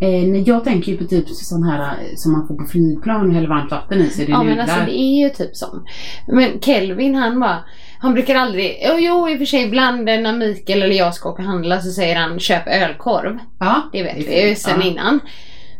[0.00, 3.34] Eh, jag tänker ju på typ sån här eh, som man får på flygplan och
[3.34, 5.86] häller varmt vatten i så är det Ja men alltså det är ju typ sån.
[6.28, 7.64] Men Kelvin han bara,
[7.98, 11.28] han brukar aldrig, jo, jo i och för sig ibland när Mikael eller jag ska
[11.28, 13.38] åka och handla så säger han köp ölkorv.
[13.60, 14.86] Ja, Det vet är vi ju sen ja.
[14.86, 15.20] innan.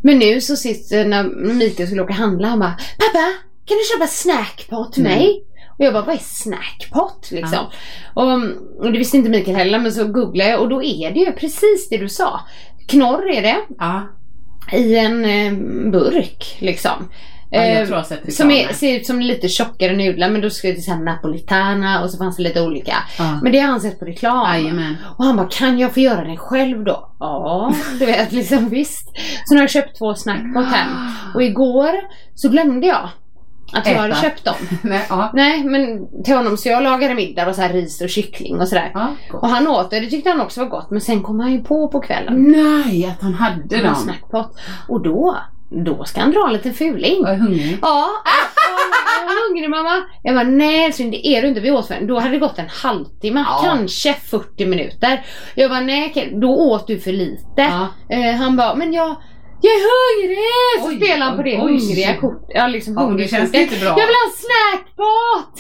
[0.02, 3.32] Men nu så sitter när Mikael skulle åka och handla han bara Pappa
[3.66, 5.18] kan du köpa snackpot till Mm.
[5.78, 7.66] Och jag bara vad är snackpot liksom?
[8.14, 8.32] Och,
[8.78, 11.32] och det visste inte Mikael heller men så googlade jag och då är det ju
[11.32, 12.40] precis det du sa.
[12.88, 14.02] Knorr är det Ja,
[14.72, 15.52] i en eh,
[15.90, 16.90] burk liksom.
[17.50, 20.74] ja, Eh, sett som är, ser ut som lite tjockare nudlar men då ska det
[20.74, 22.94] till napolitana och så fanns det lite olika.
[23.18, 23.38] Ja.
[23.42, 24.54] Men det har han sett på reklam.
[24.54, 24.96] Jajamän.
[25.16, 27.10] Och han bara, kan jag få göra den själv då?
[27.20, 29.08] Ja, du vet liksom visst.
[29.44, 30.88] Så nu har jag köpt två snackpot hem.
[31.34, 31.92] Och igår
[32.34, 33.08] så glömde jag
[33.72, 34.54] att jag hade köpt dem.
[34.82, 35.30] Nej, ja.
[35.34, 38.68] Nej men till honom så jag lagade middag och så här ris och kyckling och
[38.68, 38.90] sådär.
[38.94, 39.14] ja.
[39.32, 40.90] Och han åt det, det tyckte han också var gott.
[40.90, 42.52] Men sen kom han ju på på kvällen.
[42.52, 43.94] Nej, att han hade dem.
[43.94, 44.56] snackpot.
[44.88, 45.36] Och då,
[45.70, 47.22] då ska han dra en liten fuling.
[47.22, 47.78] Jag är hungrig.
[47.82, 48.08] Ja,
[49.22, 50.02] jag är hungrig mamma.
[50.22, 52.58] Jag bara nej älskling det är du inte, vi åt för Då hade det gått
[52.58, 53.62] en halvtimme, Ja.
[53.64, 55.24] kanske 40 minuter.
[55.54, 57.62] Jag bara nej då åt du för lite.
[57.62, 57.86] Ja.
[58.08, 59.16] Eh, han bara, men jag,
[59.66, 60.82] Jag är hungrig!
[60.82, 62.46] Så Oj, spelar han på det oj, hungriga kort.
[62.48, 63.72] Ja, liksom Ja, det känns kortet.
[63.72, 63.88] inte bra.
[63.88, 65.54] Jag vill ha en snackbot!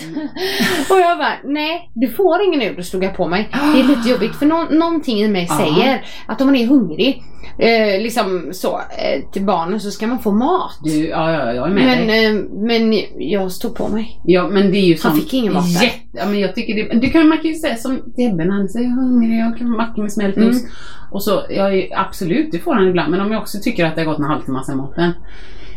[0.90, 2.74] och jag bara, nej du får ingen nu.
[2.76, 3.48] Då slog jag på mig.
[3.74, 7.22] Det är lite jobbigt för nå- någonting i mig säger att om man är hungrig,
[7.58, 10.78] eh, liksom så, eh, till barnen så ska man få mat.
[10.84, 12.24] Du, ja, ja, jag är med Men, dig.
[12.26, 14.20] eh, men jag stod på mig.
[14.24, 15.82] Ja men det är ju Han fick ingen mat där.
[15.82, 18.52] jätte, ja, men jag tycker det, du kan, man kan ju säga som Debbe när
[18.54, 20.66] han säger hungrig och kan macka med smält ost.
[21.10, 23.94] Och så, ja ju- absolut det får han ibland men om jag också tycker att
[23.94, 25.12] det har gått en halvtimme sen maten.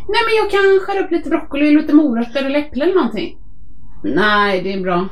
[0.10, 3.38] Nej men jag kan skära upp lite broccoli, lite morötter eller äpple eller någonting.
[4.04, 5.06] Nej det är bra.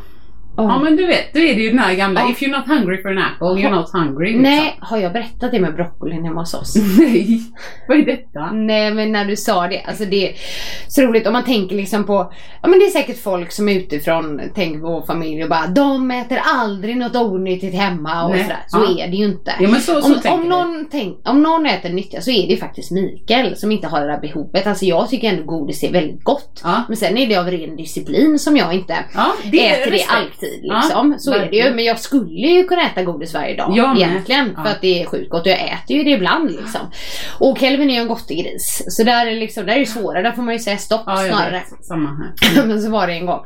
[0.57, 2.31] Ja men du vet, då är det ju den här gamla Ja.
[2.31, 4.27] If you're not hungry for an apple, you're not hungry.
[4.27, 4.41] liksom.
[4.41, 6.75] Nej, har jag berättat det med broccolin hemma hos oss?
[6.99, 7.41] Nej,
[7.87, 8.51] vad är detta?
[8.51, 10.35] Nej men när du sa det, alltså det är
[10.87, 14.41] så roligt om man tänker liksom på, ja men det är säkert folk som utifrån
[14.55, 18.63] tänker på vår familj och bara de äter aldrig något onyttigt hemma och Nej, sådär.
[18.67, 19.03] Så ja.
[19.03, 19.53] är det ju inte.
[19.59, 22.47] Ja men så, så om, tänker om, någon tänk, om någon äter nyttiga så är
[22.47, 24.67] det ju faktiskt Mikael som inte har det där behovet.
[24.67, 26.61] Alltså jag tycker ändå godis är väldigt gott.
[26.63, 26.83] Ja.
[26.87, 30.05] Men sen är det av ren disciplin som jag inte Ja, det är äter det
[30.09, 31.15] alltid Ja, liksom.
[31.19, 31.41] så är det ju.
[31.43, 31.75] verkligen.
[31.75, 34.53] Men jag skulle ju kunna äta godis varje dag Jag egentligen.
[34.57, 34.63] Ja.
[34.63, 36.81] För att det är sjukt gott och jag äter ju det ibland liksom.
[37.39, 38.83] Och Kelvin är ju en gottegris.
[38.87, 40.23] Så där är, liksom, där är det svårare.
[40.23, 41.51] Där får man ju säga stopp Ja, snarare.
[41.51, 41.85] vet.
[41.85, 42.65] Samma här.
[42.65, 43.45] Men så var det en gång.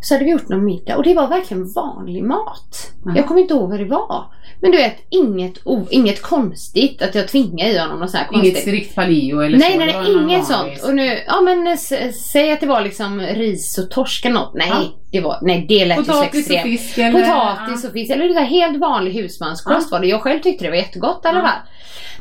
[0.00, 2.92] Så hade vi gjort någon middag och det var verkligen vanlig mat.
[3.04, 3.16] Jaha.
[3.16, 4.24] Jag kommer inte ihåg vad det var.
[4.60, 5.54] Men du vet, inget,
[5.90, 8.62] inget konstigt att jag tvingade i honom något sånt här Inget konstigt.
[8.62, 9.78] strikt paleo eller Nej, så?
[9.78, 10.82] nej, nej, inget sånt.
[10.84, 14.54] Och nu, ja men s- säg att det var liksom ris och torsk eller något.
[14.54, 14.82] Nej, Ja.
[15.10, 16.62] det var, nej det lät ju så Potatis och extremt.
[16.80, 17.20] fisk eller?
[17.20, 20.06] Potatis och fisk, eller det där helt vanlig husmanskost var det.
[20.06, 21.44] Jag själv tyckte det var jättegott i alla Ja.
[21.44, 21.58] fall.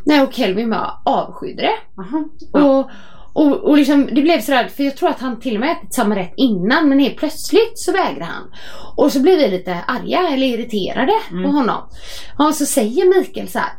[0.06, 1.74] Nej och Kelvin bara avskydde det.
[2.54, 2.62] Ja.
[2.80, 2.90] Och,
[3.36, 5.94] och, och liksom, det blev sådär, för jag tror att han till och med ätit
[5.94, 8.44] samma rätt innan men helt plötsligt så vägrade han.
[8.96, 11.44] Och så blev vi lite arga eller irriterade Mm.
[11.44, 11.90] på honom.
[12.38, 13.70] Ja, så säger Mikael så här.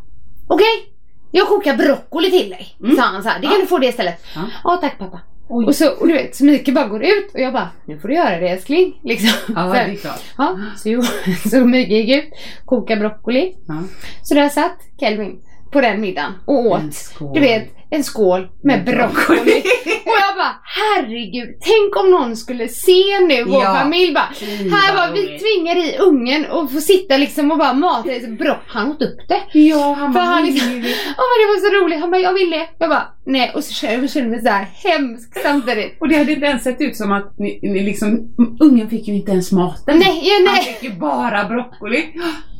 [0.48, 0.92] okej,
[1.30, 2.76] jag kokar broccoli till dig.
[2.82, 2.96] Mm.
[2.96, 3.60] Sa han så här, det kan Ja.
[3.60, 4.24] du få det istället.
[4.34, 4.40] Ja.
[4.64, 5.20] Ja tack pappa.
[5.48, 5.66] Oj.
[5.66, 8.08] Och så, och du vet, så Mikael bara går ut och jag bara, nu får
[8.08, 9.00] du göra det älskling.
[9.04, 9.54] Liksom.
[9.56, 10.20] Ja, det är klart.
[10.38, 11.02] ja, så,
[11.50, 12.30] så Mikael gick ut,
[12.64, 13.54] kokade broccoli.
[13.68, 13.82] Ja.
[14.22, 15.40] Så där satt Kelvin
[15.72, 19.62] på den middagen och åt du vet, en skål med broccoli.
[20.06, 23.74] Och jag bara, herregud, tänk om någon skulle se nu vår Ja.
[23.74, 24.28] familj bara,
[24.76, 28.54] här var vi tvingar i ungen och får sitta liksom och bara mata broccoli.
[28.66, 29.58] Han åt upp det.
[29.58, 32.00] Ja, han var han liksom, det var så roligt.
[32.00, 32.68] Han bara, jag vill det.
[32.78, 33.52] Jag bara, nej.
[33.54, 35.96] Och så kände jag mig så här hemsk samtidigt.
[36.00, 39.14] Och det hade inte ens sett ut som att ni, ni liksom, ungen fick ju
[39.14, 39.98] inte ens maten.
[39.98, 40.62] Nej, ja, Han nej.
[40.64, 42.04] fick ju bara broccoli.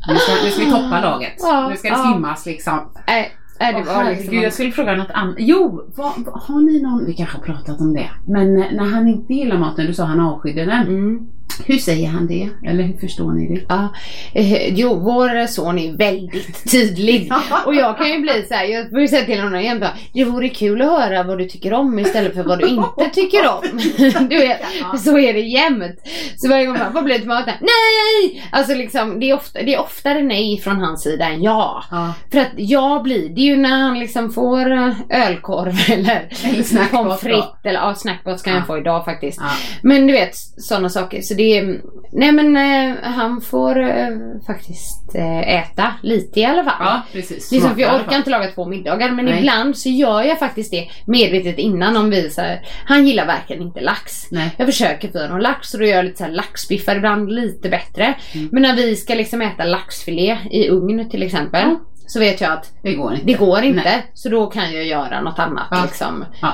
[0.09, 1.35] Nu ska, nu ska vi toppa laget.
[1.39, 2.13] Ja, nu ska det ja.
[2.13, 2.93] simmas liksom.
[3.07, 4.35] Nej, nej, det var liksom...
[4.35, 5.37] jag skulle fråga något annat.
[5.39, 9.09] Jo, vad, vad, har ni någon, vi kanske har pratat om det, men när han
[9.09, 10.87] inte gillar maten, du sa han avskydde den.
[10.87, 11.27] Mm.
[11.67, 12.49] Hur säger han det?
[12.67, 13.61] Eller hur förstår ni det?
[13.69, 13.89] Ja,
[14.35, 17.33] eh, jo vår son är väldigt tydlig.
[17.67, 20.25] Och jag kan ju bli så här, jag ju säga till honom jämt bara, det
[20.25, 23.63] vore kul att höra vad du tycker om istället för vad du inte tycker om.
[24.31, 24.61] Du vet,
[25.05, 26.01] så är det jämt.
[26.37, 27.55] Så varje gång man vad blir maten?
[27.61, 28.43] Nej!
[28.53, 31.85] Alltså liksom, det är, ofta, det är oftare nej från hans sida än ja.
[31.91, 32.13] Ja.
[32.33, 37.21] För att ja blir det ju när han liksom får eh, ölkorv eller, Eller pommes
[37.21, 38.59] frites eller ja, snackbot kan Ja.
[38.59, 39.41] jag få idag faktiskt.
[39.83, 41.21] Men du vet sådana saker.
[41.23, 41.81] Så det är,
[42.13, 44.09] nej men eh, han får eh,
[44.47, 46.75] faktiskt eh, äta lite i alla fall.
[46.81, 47.53] ja, precis.
[47.53, 49.39] Liksom, för jag orkar inte laga två middagar men Nej.
[49.39, 53.63] ibland så gör jag faktiskt det medvetet innan om vi så här, Han gillar verkligen
[53.63, 54.31] inte lax.
[54.31, 54.51] Nej.
[54.57, 57.69] Jag försöker få honom lax och då gör jag lite så här laxbiffar ibland lite
[57.69, 58.15] bättre.
[58.35, 58.49] Mm.
[58.53, 61.63] Men när vi ska liksom äta laxfilé i ugn till exempel.
[61.69, 61.81] Ja.
[62.09, 63.27] Så vet jag att Det går inte.
[63.27, 64.03] det går inte.
[64.15, 65.83] Så då kan jag göra något annat Ja.
[65.83, 66.25] liksom.
[66.43, 66.53] Ja.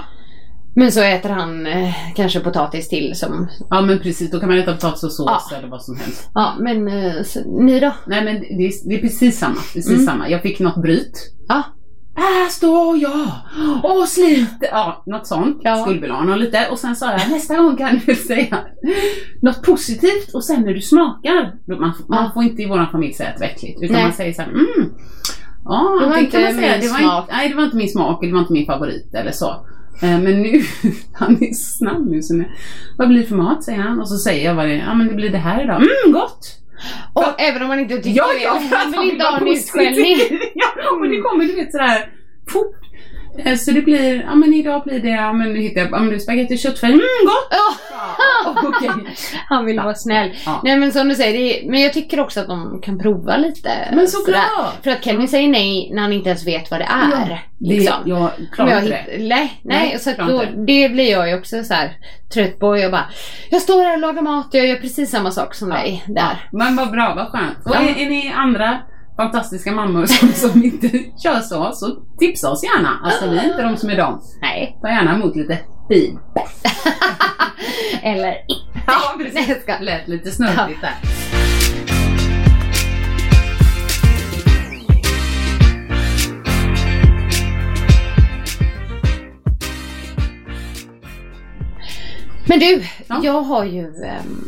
[0.75, 4.59] Men så äter han eh, kanske potatis till som Ja men precis, då kan man
[4.59, 5.57] äta potatis och sås Ja.
[5.59, 6.31] eller vad som helst.
[6.35, 7.93] Ja men eh, så, ni då?
[8.07, 10.05] Nej men det är, det är precis samma, precis Mm.
[10.07, 10.29] samma.
[10.29, 11.33] Jag fick något bryt.
[11.49, 11.63] Ja.
[12.17, 13.29] Här står jag
[13.83, 14.69] och sliter.
[14.71, 15.61] Ja, något sånt.
[15.63, 15.77] Ja.
[15.77, 16.69] Skulle vilja ha något lite.
[16.71, 18.59] Och sen sa jag nästa gång kan du säga
[19.43, 21.53] något positivt och sen när du smakar.
[21.67, 23.83] då- Man, man får inte i våran familj säga att det är äckligt.
[23.83, 24.03] Utan Nej.
[24.05, 24.93] man säger såhär mm.
[25.65, 27.29] Ja, Det var inte kan man säga, min det var smak.
[27.33, 29.67] Nej, det var inte min smak eller det var inte min favorit eller så.
[30.03, 30.63] Eh, Men nu,
[31.13, 32.23] han är snabb nu.
[32.23, 32.45] Så nu
[32.99, 34.79] vad blir det för mat säger han och så säger jag vad det är.
[34.87, 35.77] Ja men det blir det här idag.
[35.77, 36.59] Mm, gott!
[37.13, 38.43] Och även om man inte tycker Ja, det.
[38.43, 40.17] ja, för han vill inte ha en utskällning.
[40.55, 40.67] ja,
[41.01, 42.11] och det kommer du vet sådär
[42.49, 42.77] fort.
[43.39, 45.99] Eh, Så det blir, ja men idag blir det, ja men nu hittar jag, ja
[45.99, 47.49] men det är spagetti och köttfärg, mm gott!
[47.51, 47.75] Ja,
[48.55, 49.15] Ja, Okej.
[49.49, 50.31] han vill vara snäll.
[50.47, 50.61] Ja.
[50.65, 53.71] Nej men som du säger, är, men jag tycker också att de kan prova lite.
[53.93, 54.85] Men såklart!
[54.85, 57.29] För att Kelvin säger nej när han inte ens vet vad det är.
[57.59, 57.95] Det, liksom.
[58.05, 59.05] jag klarar inte det.
[59.19, 61.93] Nej, nej, Nej, så då, det blir jag ju också så här
[62.35, 62.79] trött på.
[62.79, 63.07] Jag bara,
[63.51, 66.49] jag står här och lagar mat, jag gör precis samma sak som dig där.
[66.53, 67.59] Men vad bra, vad skönt.
[67.67, 67.81] Och Ja.
[67.81, 68.79] är, är ni andra
[69.17, 70.88] fantastiska mammor som, som inte
[71.23, 71.87] kör så, så
[72.19, 73.01] tipsa oss gärna.
[73.05, 74.21] Alltså vi är inte de som är de.
[74.41, 74.79] Nej.
[74.83, 76.51] Ta gärna emot lite feedback.
[78.03, 78.37] Eller
[78.87, 79.79] Ja, Nej, jag ska.
[79.79, 80.95] Lät lite snurrigt där.
[92.49, 93.21] Men du, Ja.
[93.23, 94.45] jag har ju ehm,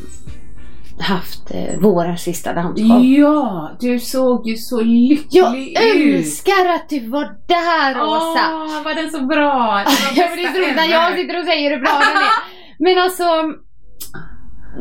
[1.00, 3.04] haft eh, vårens sista dansshow.
[3.04, 5.56] Ja, du såg ju så lycklig Jag
[5.96, 6.16] ut.
[6.16, 8.50] önskar att du var där Åsa!
[8.54, 9.82] Åh, var den så bra?
[9.86, 12.16] Det var Ja, det är så roligt när jag sitter och säger hur bra den
[12.16, 12.28] är.
[12.78, 13.24] Men alltså,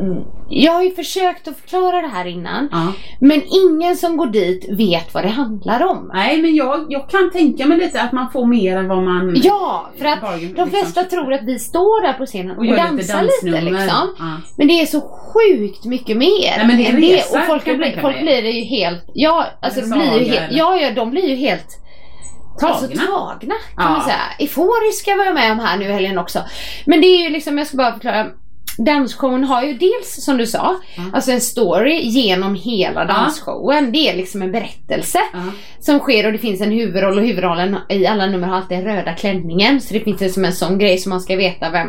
[0.00, 2.68] mm, jag har ju försökt att förklara det här innan.
[2.72, 2.92] Ja.
[3.20, 6.10] Men ingen som går dit vet vad det handlar om.
[6.14, 9.40] Nej, men jag, jag kan tänka mig lite att man får mer än vad man...
[9.44, 10.70] Ja, för att Bargain, de liksom.
[10.70, 13.60] flesta tror att vi står där på scenen och, och dansar lite, dansnummer.
[13.60, 14.14] liksom.
[14.18, 14.36] Ja.
[14.56, 16.54] Men det är så sjukt mycket mer.
[16.58, 19.46] Nej, men det är än resa, och folk, tänka folk blir det ju helt, ja
[19.62, 21.83] alltså blir ju helt, ja, ja de blir ju helt
[22.60, 22.74] Tagna.
[22.74, 23.90] Alltså tagna kan Ja.
[23.90, 24.20] man säga.
[24.38, 26.38] Euforiska var jag med om här nu i helgen också.
[26.86, 28.26] Men det är ju liksom, jag ska bara förklara.
[28.78, 30.76] Dansshowen har ju dels som du sa,
[31.12, 33.92] alltså en story genom hela dansshowen.
[33.92, 35.38] Det är liksom en berättelse Ja.
[35.80, 38.84] som sker och det finns en huvudroll och huvudrollen i alla nummer har alltid den
[38.96, 39.80] röda klänningen.
[39.80, 41.88] Så det finns liksom en sån grej som man ska veta vem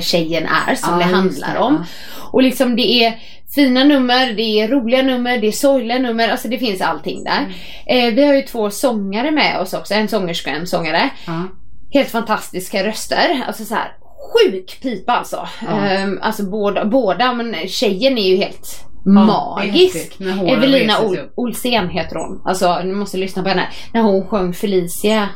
[0.00, 1.84] tjejen är som Ja, det handlar det, om.
[2.32, 3.18] Och liksom det är
[3.54, 7.38] fina nummer, det är roliga nummer, det är sorgliga nummer, alltså det finns allting där.
[7.38, 8.08] Mm.
[8.08, 11.10] Eh, vi har ju två sångare med oss också, en sångerska och en sångare.
[11.26, 11.44] Ja.
[11.92, 13.92] Helt fantastiska röster, alltså så här
[14.32, 15.48] sjuk pipa alltså.
[15.60, 15.86] Ja.
[15.86, 19.94] Ehm, alltså båda, båda, men tjejen är ju helt det är magisk.
[19.94, 21.28] häftigt, när håren Evelina Ol-.
[21.34, 22.42] Olsén heter hon.
[22.44, 23.68] Alltså ni måste lyssna på henne.
[23.92, 25.28] När hon sjöng Felicia,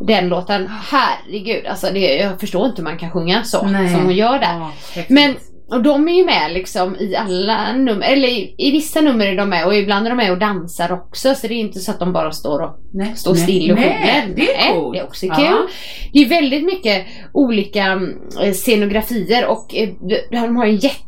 [0.00, 0.70] den låten.
[0.90, 3.88] Herregud, alltså det, jag förstår inte hur man kan sjunga så Nej.
[3.88, 4.58] som hon gör där.
[4.58, 4.72] Ja.
[5.08, 5.34] Men
[5.70, 9.36] och de är ju med liksom i alla nummer, eller i, i vissa nummer är
[9.36, 11.90] de med och ibland är de med och dansar också så det är inte så
[11.90, 13.90] att de bara står och Nej, står nej, still och sjunger.
[13.90, 15.34] Det är Nej, det är också Ja.
[15.34, 15.68] kul.
[16.12, 18.18] Det är väldigt mycket olika mm,
[18.54, 19.88] scenografier och eh,
[20.30, 20.98] de har en jätte,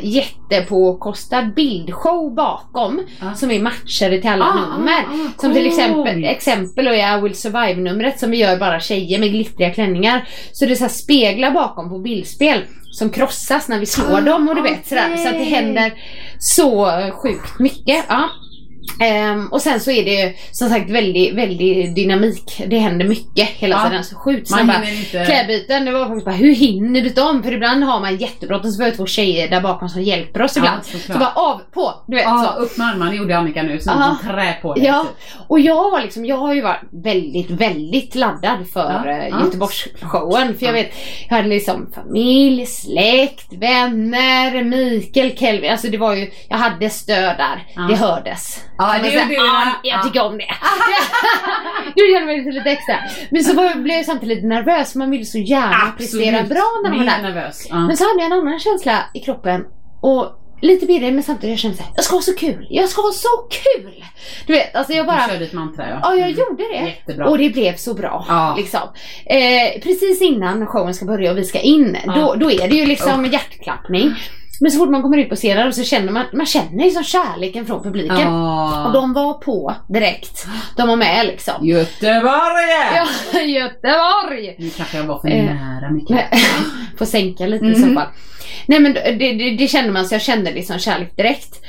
[0.00, 3.34] jättepåkostad bildshow bakom Ja.
[3.34, 4.92] som är matchade till alla Ah, nummer.
[4.92, 8.80] ah, ah, som till exempel, exempel och I Will Survive numret som vi gör bara
[8.80, 10.28] tjejer med glittriga klänningar.
[10.52, 12.60] Så det är så speglar bakom på bildspel
[12.92, 15.16] som krossas när vi slår Ah, dem och du vet sådär.
[15.16, 15.92] Så att det händer
[16.38, 16.86] så
[17.22, 18.04] sjukt mycket.
[18.08, 18.28] Ja.
[19.00, 22.62] Ehm, och sen så är det som sagt väldigt, väldigt dynamik.
[22.66, 23.88] Det händer mycket hela Ja.
[23.88, 24.04] tiden.
[24.04, 24.74] Så sjukt snabba
[25.26, 25.84] klädbyten.
[25.84, 27.42] Det var faktiskt bara, hur hinner du dem?
[27.42, 30.56] För ibland har man jättebråttom så vi har två tjejer där bakom som hjälper oss
[30.56, 30.80] ibland.
[30.92, 32.62] Ja, så bara av, på, du vet Ja, så.
[32.62, 34.80] upp med armarna gjorde Annika nu, så hon trä på det.
[34.80, 35.40] Ja, typ.
[35.48, 39.40] och jag var liksom, jag har ju varit väldigt, väldigt laddad för Ja, eh, ja.
[39.44, 40.58] Göteborgsshowen.
[40.58, 40.82] För jag Ja.
[40.82, 40.92] vet,
[41.28, 45.70] jag hade liksom familj, släkt, vänner, Mikael, Kelvin.
[45.72, 47.66] Alltså det var ju, jag hade stöd där.
[47.76, 47.82] Ja.
[47.82, 48.60] Det hördes.
[48.78, 49.72] Ja, det gjorde det, Ja, ja.
[49.82, 50.44] jag tycker om det.
[51.94, 52.96] du känner mig lite extra.
[53.30, 54.94] Men så var, blev jag samtidigt lite nervös.
[54.94, 57.22] Man vill så gärna prestera bra när man är där.
[57.22, 57.66] nervös.
[57.70, 57.76] Ja.
[57.86, 59.64] Men så hade jag en annan känsla i kroppen.
[60.00, 63.02] Och lite pirrig men samtidigt jag kände såhär, jag ska ha så kul, jag ska
[63.02, 64.04] ha så kul!
[64.46, 65.26] Du vet, alltså jag bara...
[65.26, 65.98] Du körde ett mantra ja.
[66.02, 66.38] Ja, jag Mm.
[66.38, 66.86] gjorde det.
[66.86, 67.28] Jättebra.
[67.28, 68.24] Och det blev så bra.
[68.28, 68.54] Ja.
[68.56, 68.80] Liksom.
[69.26, 72.12] Eh, precis innan showen ska börja och vi ska in, Ja.
[72.12, 74.14] då, då är det ju liksom hjärtklappning.
[74.60, 77.04] Men så fort man kommer ut på scenen så känner man, man känner ju som
[77.04, 78.20] kärleken från publiken.
[78.20, 78.86] Ja.
[78.86, 80.46] Och de var på direkt.
[80.76, 81.66] De var med liksom.
[81.66, 82.70] Göteborg!
[82.94, 84.56] Ja, Göteborg!
[84.58, 86.08] Nu kanske jag var för Eh, nära Micke.
[86.10, 86.28] Nej,
[86.98, 87.88] Får sänka lite i Mm.
[87.88, 88.08] så fall.
[88.66, 91.60] Nej men det, det, det kände man så jag kände liksom kärlek direkt.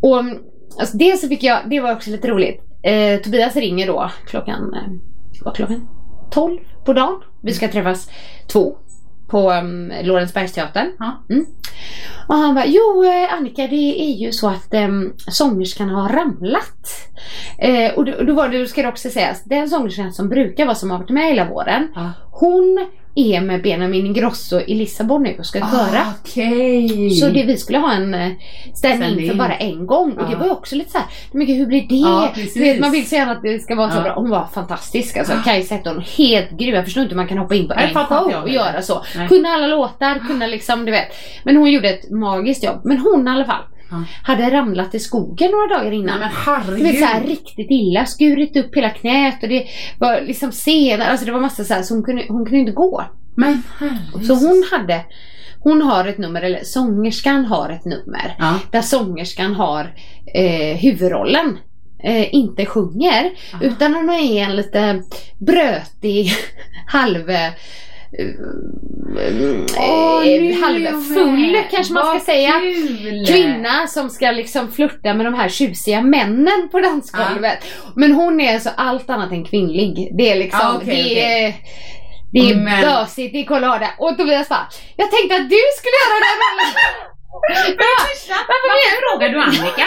[0.00, 0.38] Och mm,
[0.80, 2.60] alltså det så fick jag, det var också lite roligt.
[2.82, 4.90] Eh, Tobias ringer då klockan, eh,
[5.44, 5.88] vad klockan?
[6.30, 7.20] 12 på dagen.
[7.42, 8.10] Vi ska träffas
[8.52, 8.76] två
[9.32, 10.92] på um, Lorensbergsteatern.
[10.98, 11.24] Ja.
[11.30, 11.46] Mm.
[12.28, 17.10] Och han bara, jo eh, Annika det är ju så att um, sångerskan har ramlat.
[17.58, 20.74] Eh, och då, då var det, ska det också sägas, den sångerskan som brukar vara
[20.74, 21.88] som har varit med hela våren.
[21.94, 22.10] Ja.
[22.30, 26.00] Hon är med Benjamin Ingrosso i Lissabon nu och ska köra.
[26.00, 27.10] Ah, Okej.
[27.10, 28.30] Så det, vi skulle ha en eh,
[28.74, 29.28] Stämning.
[29.30, 30.12] för bara en gång.
[30.12, 30.38] Och det Ja.
[30.38, 32.42] var ju också lite så här, mycket hur blir det?
[32.54, 34.14] Du vet, man vill så gärna att det ska vara så bra.
[34.14, 35.32] Hon var fantastisk alltså.
[35.44, 36.74] Kajsa Zetterholm, helt grym.
[36.74, 39.02] Jag förstår inte hur man kan hoppa in på Nej, en show och göra så.
[39.16, 39.28] Nej.
[39.28, 41.08] Kunna alla låtar, kunna liksom, du vet.
[41.44, 42.80] Men hon gjorde ett magiskt jobb.
[42.84, 44.04] Men hon i alla fall Ja.
[44.22, 46.20] hade ramlat i skogen några dagar innan.
[46.20, 46.82] Nej men herregud.
[46.86, 49.66] Vet såhär riktigt illa, skurit upp hela knät och det
[49.98, 53.04] var liksom senare, alltså det var massa såhär så hon kunde, hon kunde inte gå.
[53.36, 54.26] Men herregud.
[54.26, 55.04] Så hon hade,
[55.58, 58.58] hon har ett nummer, eller sångerskan har ett nummer, Ja.
[58.70, 59.94] där sångerskan har
[60.34, 61.58] eh, huvudrollen.
[62.04, 63.64] Eh, inte sjunger, Aha.
[63.64, 65.02] utan hon är en lite
[65.38, 66.32] brötig,
[66.86, 67.30] halv
[68.18, 68.24] eh,
[69.34, 72.52] nu är jag halvfull kanske man ska Vad säga.
[72.60, 73.26] kul.
[73.26, 77.58] Kvinna som ska liksom flirta med de här tjusiga männen på dansgolvet.
[77.96, 80.10] Men hon är alltså allt annat än kvinnlig.
[80.18, 81.44] Det är liksom, Ah, okej, det okej.
[81.44, 81.54] är
[82.32, 83.88] det är bösigt, det är kolada.
[83.98, 86.72] Och Tobias bara, jag tänkte att du skulle göra den rollen.
[87.32, 89.86] Varför frågar du Annika?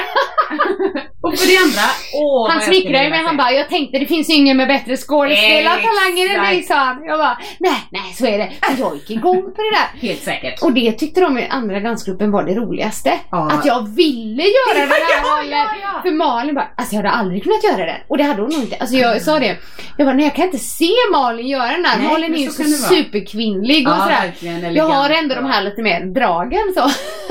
[1.22, 1.82] och för det andra,
[2.14, 6.36] åh Han smickrade mig, han bara, jag tänkte det finns ju ingen med bättre skådespelartalanger
[6.38, 7.04] än dig sa han.
[7.06, 8.50] Jag bara, nej, nej så är det.
[8.76, 9.88] Så jag gick igång på det där.
[10.08, 10.62] Helt säkert.
[10.62, 13.14] Och det tyckte de i andra dansgruppen var det roligaste.
[13.32, 13.52] Ja.
[13.52, 16.02] Att jag ville göra den här Ja, ja, ja.
[16.02, 17.98] För Malin bara, alltså jag hade aldrig kunnat göra den.
[18.08, 18.76] Och det hade hon nog inte.
[18.80, 19.58] Alltså jag sa det.
[19.98, 21.98] Jag bara, nej jag kan inte se Malin göra den här.
[21.98, 22.68] Nej, Malin men är ju så så, det
[23.04, 24.02] superkvinnlig och Ja,
[24.41, 24.72] sådär.
[24.72, 26.89] Jag har ändå de och- här lite mer dragen så.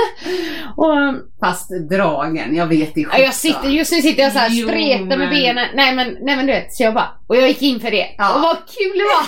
[0.76, 0.94] och
[1.40, 4.68] Fast dragen, jag vet i Ja, jag sitter, just nu sitter jag så här Jo,
[4.68, 5.66] stretar med benen.
[5.74, 8.06] Nej men, nej men du vet, så jag bara, och jag gick in för det.
[8.18, 8.34] Ja.
[8.34, 9.26] Och vad kul det var!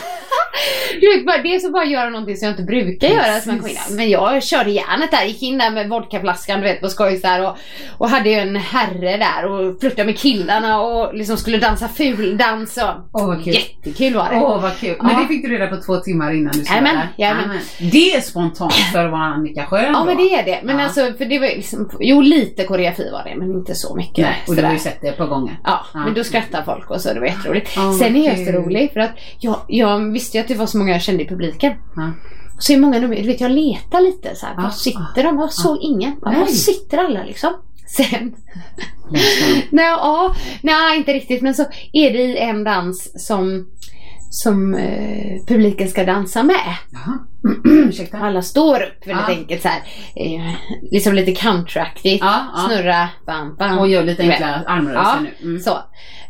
[1.01, 3.53] du vet, bara, det är så bara göra någonting som jag inte brukar göra som
[3.53, 3.81] en kvinna.
[3.91, 7.47] Men jag körde järnet där, gick in där med vodkaflaskan du vet på skoj här,
[7.47, 7.57] och,
[7.99, 12.77] och hade ju en herre där och flörtade med killarna och liksom skulle dansa fuldans
[12.77, 13.55] och Åh vad kul.
[13.55, 14.37] jättekul var det.
[14.37, 14.97] Åh vad kul.
[15.03, 15.21] Men Ja.
[15.21, 16.87] det fick du reda på två timmar innan du skulle där?
[16.87, 17.07] jajamän.
[17.17, 17.59] Jajamän.
[17.93, 20.05] Det är spontant för att vara Annika Sjön Ja då.
[20.05, 20.61] men det är det.
[20.67, 20.85] Men Ja.
[20.85, 24.25] alltså för det var liksom, jo lite koreografi var det men inte så mycket.
[24.25, 25.61] Nej, och du har ju sett det på gånger.
[25.65, 26.05] Ja, Ja.
[26.05, 27.71] men då skrattar folk och så, det var jätteroligt.
[27.77, 29.11] Ja, Sen är jag så rolig för att
[29.41, 31.73] jag, jag visste ju att det var så många jag kände i publiken.
[31.97, 32.11] Ja.
[32.59, 35.39] Så i många du vet jag letar lite så här, var sitter de?
[35.39, 36.17] Jag såg ingen.
[36.23, 37.51] Var sitter alla liksom?
[37.89, 38.35] Sen,
[39.71, 41.63] nej, ja, nej inte riktigt men så
[41.93, 43.67] är det i en dans som
[44.31, 46.57] som eh, publiken ska dansa med.
[46.91, 47.19] Jaha.
[48.13, 49.35] Alla står upp väldigt Ja.
[49.35, 49.81] enkelt så här,
[50.17, 50.55] eh,
[50.91, 52.25] liksom lite countryaktigt.
[52.25, 52.61] Ja, ja.
[52.69, 53.79] Snurra, bam, bam.
[53.79, 55.49] Och gör lite enkla armrörelser Ja, nu.
[55.49, 55.61] Mm.
[55.61, 55.79] Så.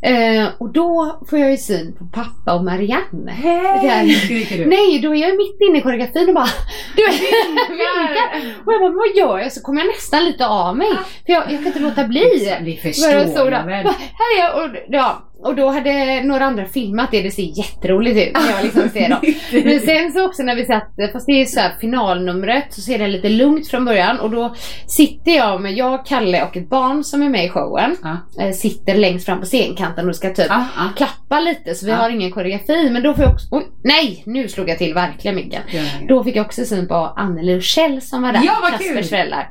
[0.03, 3.33] Eh, och då får jag ju syn på pappa och Marianne.
[3.33, 4.47] Hej!
[4.51, 4.67] Du?
[4.67, 6.49] Nej, då är jag mitt inne i koreografin och bara
[6.97, 8.53] du vinkar.
[8.67, 9.53] Och jag bara, vad gör jag?
[9.53, 10.89] Så kommer jag nästan lite av mig.
[11.27, 12.23] För jag, jag kan inte låta bli.
[12.61, 13.87] Bara förstår jag väl.
[13.87, 14.65] Här är jag.
[14.65, 17.23] Och, ja, och då hade några andra filmat det.
[17.23, 19.19] Det ser jätteroligt ut när jag liksom ser dem.
[19.65, 22.99] Men sen så också när vi satt, fast det är så här finalnumret, så ser
[22.99, 24.55] det lite lugnt från början och då
[24.87, 27.97] sitter jag med, jag, Kalle och ett barn som är med i showen.
[28.03, 28.45] Ja.
[28.45, 30.83] eh, Sitter längst fram på scenkanten och ska typ Ja, ja.
[30.97, 32.91] klappa lite så vi har ingen koreografi.
[32.91, 34.23] Men då får jag också, oj, nej!
[34.27, 35.63] Nu slog jag till verkligen micken.
[36.09, 38.89] Då fick jag också syn på Anneli och Kjell som var där, Ja, vad Kaspers
[38.95, 39.05] kul.
[39.05, 39.51] föräldrar.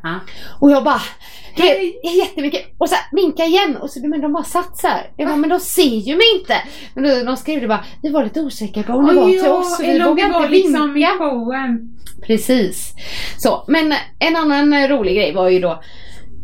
[0.59, 1.01] Och jag bara
[1.55, 1.99] Hej.
[2.19, 5.09] jättemycket och så vinka igen och så men de bara satt så här.
[5.17, 6.55] Jag bara, men de ser ju mig inte.
[6.93, 9.47] Men då, de skrev det bara, vi var lite osäkra på om det var till
[9.47, 11.11] oss vi vågade var inte liksom i vinka.
[11.17, 11.89] showen.
[12.27, 12.93] Precis.
[13.37, 15.81] Så, men en annan eh, rolig grej var ju då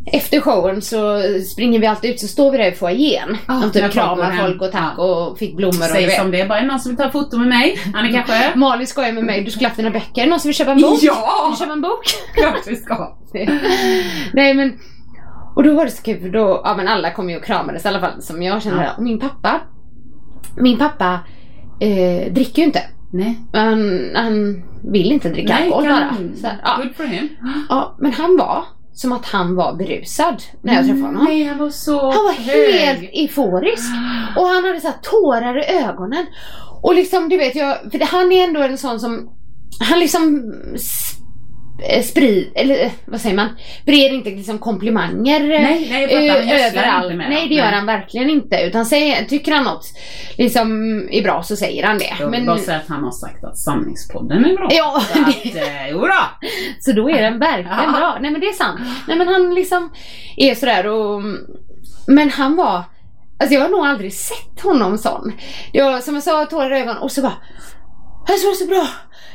[0.06, 1.22] efter showen så
[1.54, 3.38] springer vi alltid ut så står vi där i foajén.
[3.48, 6.48] När typ kramar folk och tack och fick blommor och du Säg som det är,
[6.48, 7.80] bara är någon som vill ta foto med mig?
[7.94, 8.56] Annika Sjö?
[8.56, 10.28] Malin skojar med mig, du skulle haft dina böcker.
[10.28, 11.00] Någon som vill köpa en bok?
[11.02, 11.46] Ja!
[11.46, 12.04] Vill du köpa en bok?
[12.36, 13.18] Klart vi ska.
[14.34, 14.80] Nej men,
[15.62, 17.86] och då var det så kul för då, ja men alla kom ju och kramades
[17.86, 18.84] i alla fall som jag kände.
[18.84, 18.92] Ja.
[18.98, 19.62] Och min pappa,
[20.58, 21.20] min pappa
[21.80, 22.82] eh, dricker ju inte.
[23.14, 23.40] Nej.
[23.54, 26.16] Han, han vill inte dricka alkohol kan- bara.
[26.42, 26.78] Så här, ja.
[26.84, 27.30] Good for him.
[27.70, 31.24] ja, men han var som att han var berusad när jag träffade honom.
[31.24, 32.74] Nej, han var så Han var hög.
[32.74, 33.90] helt euforisk.
[34.38, 36.26] Och han hade så här tårar i ögonen.
[36.82, 39.30] Och liksom du vet jag, för han är ändå en sån som,
[39.80, 40.54] han liksom
[42.04, 43.50] sprid, eller eh, vad säger man,
[43.86, 46.48] breder inte liksom komplimanger Nej, nej, jag fattar.
[46.48, 47.30] Han eh, överallt.
[47.30, 47.74] Nej det gör Nej.
[47.76, 48.62] han verkligen inte.
[48.62, 49.86] Utan säger, tycker han något
[50.38, 50.72] liksom
[51.12, 52.14] är bra så säger han det.
[52.20, 54.68] Jag vill bara säga att han har sagt att sanningspodden är bra.
[54.72, 56.14] Ja, Så att, eh, jodå.
[56.80, 57.92] Så då är den verkligen Ja.
[58.00, 58.18] bra.
[58.22, 58.80] Nej men det är sant.
[59.08, 59.90] Nej men han liksom
[60.38, 61.22] är sådär och...
[62.08, 62.84] Men han var...
[63.40, 65.34] Alltså jag har nog aldrig sett honom sån.
[65.72, 67.34] Jag, som jag sa, tårar i ögonen och så bara...
[68.28, 68.88] Det var så bra!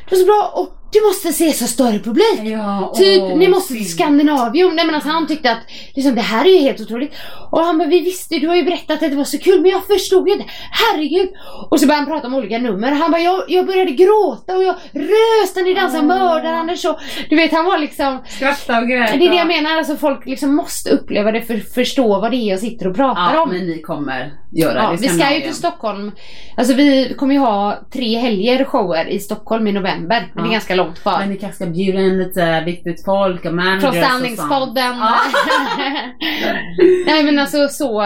[0.08, 2.40] Det var så bra och du måste se så större publik!
[2.42, 3.90] Ja, Typ, åh, ni måste till.
[3.90, 4.74] Skandinavium.
[4.76, 5.58] Nej men alltså han tyckte att
[5.94, 7.14] liksom, det här är ju helt otroligt.
[7.50, 9.70] Och han bara, vi visste, du har ju berättat att det var så kul men
[9.70, 10.44] jag förstod ju inte.
[10.70, 11.28] Herregud!
[11.70, 12.92] Och så började han prata om olika nummer.
[12.92, 16.06] Han bara, jag, jag började gråta och jag röste när ni dansade Åh.
[16.06, 16.98] mördar Anders och
[17.30, 19.10] du vet han var liksom Skratta och grät.
[19.18, 22.36] det är det jag menar, alltså folk liksom måste uppleva det för förstå vad det
[22.36, 23.48] är jag sitter och pratar Ja, om.
[23.48, 24.96] men ni kommer göra Ja, det.
[24.96, 26.12] vi ska ju till Stockholm.
[26.56, 30.30] Alltså vi kommer ju ha tre helger shower i Stockholm i november.
[30.34, 30.48] Men det Ja.
[30.48, 31.18] är ganska långt kvar.
[31.18, 33.94] Men ni kanske ska bjuda in lite viktigt folk och managers Från.
[34.04, 34.94] Sandingspodden.
[35.00, 35.14] Ja.
[37.06, 38.02] Nej men alltså så,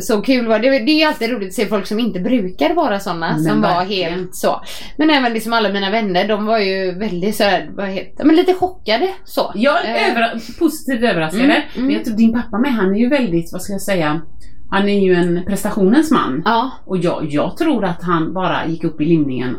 [0.00, 0.70] så kul var det.
[0.70, 3.38] Det är ju alltid roligt att se folk som inte brukar vara sådana.
[3.38, 4.12] Som var verkligen.
[4.12, 4.60] helt så.
[4.96, 8.36] Men även liksom alla mina vänner, de var ju väldigt så här, vad heter, men
[8.36, 9.52] lite chockade så.
[9.54, 11.44] Jag är Eh, överra- positivt överraskade.
[11.44, 11.86] Mm, mm.
[11.86, 14.20] Men jag tror din pappa med, han är ju väldigt, vad ska jag säga,
[14.70, 16.42] han är ju en prestationens man.
[16.44, 16.70] Ja.
[16.86, 19.56] Och jag, jag tror att han bara gick upp i limningen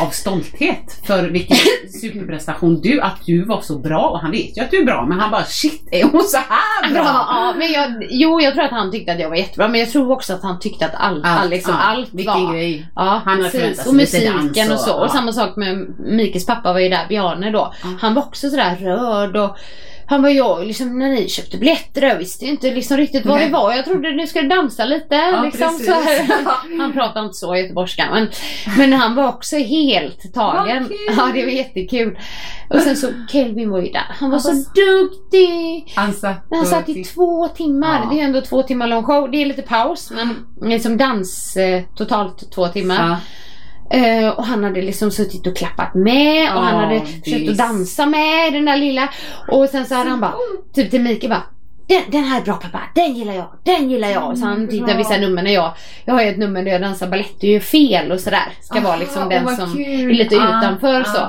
[0.00, 1.56] av stolthet för vilken
[2.00, 5.06] superprestation du, att du var så bra och han vet ju att du är bra
[5.06, 7.02] men han bara shit är hon så här bra?
[7.02, 9.80] Bra, ja, men jag, jo jag tror att han tyckte att jag var jättebra men
[9.80, 12.52] jag tror också att han tyckte att all, all, liksom, ja, allt vilken var...
[12.52, 12.86] grej.
[12.94, 13.86] Ja, Han precis.
[13.86, 14.92] Och musiken dans och så.
[14.94, 15.08] och- Och ja.
[15.12, 17.72] samma sak med Mikes pappa var ju där, Bjarne då.
[17.82, 17.88] Ja.
[18.00, 19.56] Han var också sådär rörd och
[20.12, 23.46] han var jag liksom när ni köpte biljetter jag visste inte liksom riktigt vad Nej.
[23.46, 23.72] det var.
[23.72, 25.14] Jag trodde ni skulle dansa lite.
[25.14, 26.28] Ja, liksom, så här.
[26.78, 28.28] Han pratade inte så göteborgska men,
[28.78, 30.82] men han var också helt tagen.
[30.82, 31.28] Vad.
[31.28, 32.18] Ja det var jättekul.
[32.70, 34.06] Och sen så Kelvin var ju där.
[34.08, 35.92] Han var så duktig.
[35.96, 38.00] Han satt, Han satt i två timmar.
[38.04, 38.10] Ja.
[38.10, 39.30] Det är ändå två timmar lång show.
[39.30, 43.08] Det är lite paus men liksom dans eh, totalt två timmar.
[43.08, 43.16] Ja.
[43.92, 48.06] Eh, och han hade liksom suttit och klappat med och han hade försökt att dansa
[48.06, 49.08] med den där lilla.
[49.48, 50.34] Och sen så hade han bara,
[50.74, 51.42] typ till Mikael bara
[51.88, 54.38] den, den här är bra pappa, den gillar jag, den gillar jag.
[54.38, 55.72] Så han tittar vissa nummer när jag,
[56.04, 58.52] jag har ju ett nummer där jag dansar balett, det är ju fel och sådär.
[58.60, 60.10] Ska vara liksom Aha, den som kul.
[60.10, 61.04] är lite Ja, utanför ja.
[61.04, 61.20] så.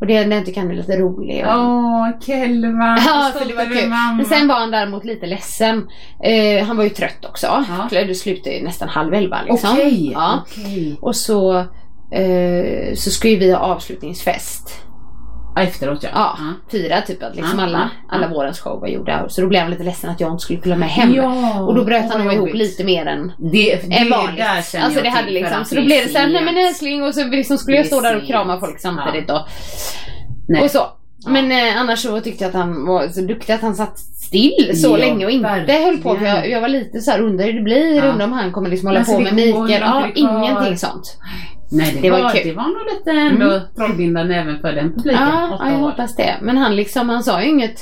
[0.00, 1.44] Och det den tycker han är lite rolig.
[1.48, 2.98] Åh, Kelva.
[3.06, 3.88] Ja, så det var kul.
[3.88, 4.12] mamma.
[4.16, 5.88] Men sen var han däremot lite ledsen.
[6.24, 7.46] Eh, han var ju trött också.
[7.46, 7.88] Ja.
[8.06, 9.70] Det slutade ju nästan halv elva liksom.
[9.72, 10.42] Okej, Ja.
[10.46, 10.98] okej.
[11.00, 11.64] Och så,
[12.12, 14.78] eh, så ska ju vi ha avslutningsfest.
[15.54, 16.08] Ja, efteråt ja.
[16.14, 16.36] Ja,
[16.70, 18.32] fira typ att liksom Ja, alla, ja, alla ja.
[18.34, 19.28] vårens show var gjorda.
[19.28, 21.14] Så då blev han lite ledsen att jag inte skulle följa med hem.
[21.14, 24.44] Ja, och då bröt han nog ihop lite mer än, Det, det än vanligt.
[24.82, 27.58] Alltså det hade liksom, så då blev det såhär, nej men älskling och så liksom
[27.58, 29.46] skulle jag stå där och krama folk samtidigt då.
[30.48, 30.62] Nej.
[30.62, 30.80] Och så.
[31.26, 34.72] Men eh, annars så tyckte jag att han var så duktig att han satt still
[34.82, 35.82] så Ja, länge och inte verkligen.
[35.84, 36.16] höll på.
[36.16, 38.04] För jag, jag var lite så här undrar hur det blir, Ja.
[38.04, 39.80] undrar om han kommer liksom hålla på med Mikael.
[39.80, 41.16] Ja, ingenting sånt.
[41.72, 42.40] Nej, det, Det var var, kul.
[42.44, 43.60] det var nog lite ändå Mm.
[43.76, 45.22] trollbindande även för den publiken.
[45.22, 46.34] Ja, ja, jag hoppas det.
[46.42, 47.78] Men han liksom, han sa ju inget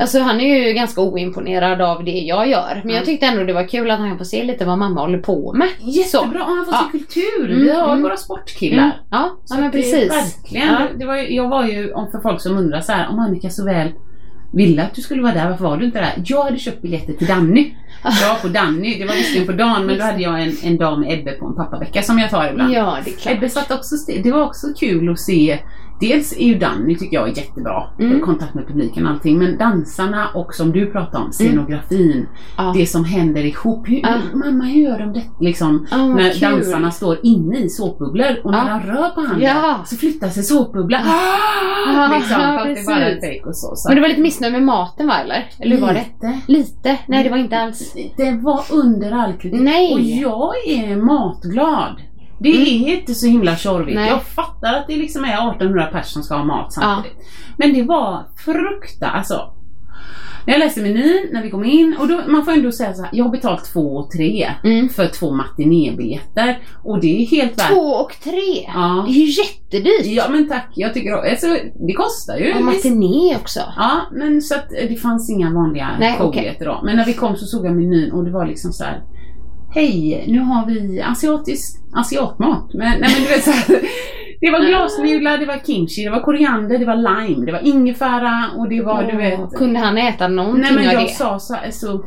[0.00, 2.74] Alltså han är ju ganska oimponerad av det jag gör.
[2.84, 3.04] Men jag Mm.
[3.04, 5.68] tyckte ändå det var kul att han får se lite vad mamma håller på med.
[5.80, 6.88] Jättebra, och han får Ja.
[6.92, 7.50] se kultur.
[7.50, 8.02] Mm, Vi har mm.
[8.02, 8.82] våra sportkillar.
[8.84, 8.96] Mm.
[9.10, 10.10] Ja, Så ja men precis.
[10.12, 10.66] Verkligen.
[10.68, 10.78] Ja.
[10.98, 13.50] Det var, ju- jag var ju, om för folk som undrar så här, om Annika
[13.50, 13.88] så väl
[14.56, 16.22] ville att du skulle vara där, varför var du inte där?
[16.26, 17.74] Jag hade köpt biljetter till Danny.
[18.02, 20.76] Jag var på Danny, det var visserligen på dagen men då hade jag en, en
[20.76, 22.74] dag med Ebbe på en pappavecka som jag tar ibland.
[22.74, 23.34] Ja, det är klart.
[23.34, 24.22] Ebbe satt också still.
[24.22, 25.58] Det var också kul att se
[26.08, 28.20] Dels är ju Danny tycker jag är jättebra, Mm.
[28.20, 32.26] kontakt med publiken och allting, men dansarna och som du pratade om, scenografin,
[32.56, 32.72] Ja.
[32.76, 33.88] det som händer ihop.
[33.88, 34.18] Hur, Ja.
[34.34, 35.22] Mamma, hur gör de det?
[35.40, 36.40] Liksom, vad när kul.
[36.40, 39.80] dansarna står inne i såpbubblor och när de rör på handen Ja.
[39.86, 41.00] så flyttar sig såpbubblan.
[41.86, 42.86] Ja, liksom, det är
[43.42, 43.76] bara och så.
[43.76, 45.48] så Men du var lite missnöjd med maten va eller?
[45.60, 46.04] Eller hur var det?
[46.04, 46.40] Lite.
[46.46, 46.98] Lite?
[47.08, 47.94] Nej det var inte alls.
[48.16, 49.60] Det var under all kritik.
[49.60, 49.94] Nej.
[49.94, 51.96] Och jag är matglad.
[52.52, 53.94] Det är inte så himla tjorvigt.
[53.96, 54.08] Nej.
[54.08, 57.18] Jag fattar att det liksom är 1800 personer som ska ha mat samtidigt.
[57.56, 59.50] Men det var frukta, alltså.
[60.46, 63.02] När jag läste menyn, när vi kom in, och då, man får ändå säga så
[63.02, 64.88] här, jag har betalt två och tre Mm.
[64.88, 66.58] för två matinébiljetter.
[66.82, 68.70] Och det är helt värt Två och tre?
[68.74, 69.04] Ja.
[69.06, 70.06] Det är ju jättedyrt.
[70.06, 71.46] Ja men tack, jag tycker alltså,
[71.86, 72.54] det kostar ju.
[72.54, 73.60] Och matiné också.
[73.76, 75.88] Ja, men så att eh, det fanns inga vanliga
[76.18, 76.80] showbiljetter då.
[76.84, 79.02] Men när vi kom så såg jag menyn och det var liksom så här.
[79.74, 82.74] Hej, nu har vi asiatisk asiatmat.
[82.74, 83.80] Men, nej, men du vet så här,
[84.40, 88.50] Det var glasnudlar, det var kimchi, det var koriander, det var lime, det var ingefära
[88.56, 89.50] och det var du vet.
[89.56, 91.08] Kunde han äta någonting Nej men av jag det?
[91.08, 92.04] sa så så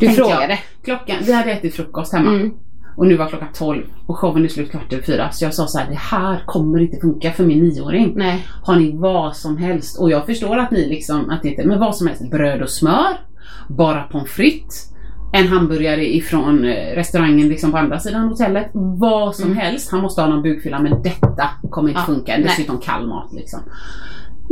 [0.00, 0.48] Du tänkte frågade?
[0.48, 2.30] Jag, klockan, vi hade ätit frukost hemma.
[2.30, 2.50] Mm.
[2.96, 5.30] Och nu var klockan 12 och showen är slut kvart över fyra.
[5.30, 8.12] Så jag sa så här, det här kommer inte funka för min nioåring.
[8.16, 8.46] Nej.
[8.62, 10.00] Har ni vad som helst?
[10.00, 12.30] Och jag förstår att ni liksom, att det inte, men vad som helst.
[12.30, 13.20] Bröd och smör,
[13.68, 14.89] bara pommes frites,
[15.32, 18.66] en hamburgare ifrån eh, restaurangen liksom på andra sidan hotellet.
[18.72, 19.58] Vad som Mm.
[19.58, 19.90] helst.
[19.92, 22.32] Han måste ha någon bukfylla men detta kommer inte Ja, funka.
[22.32, 22.42] nej.
[22.42, 23.60] Dessutom kall mat liksom.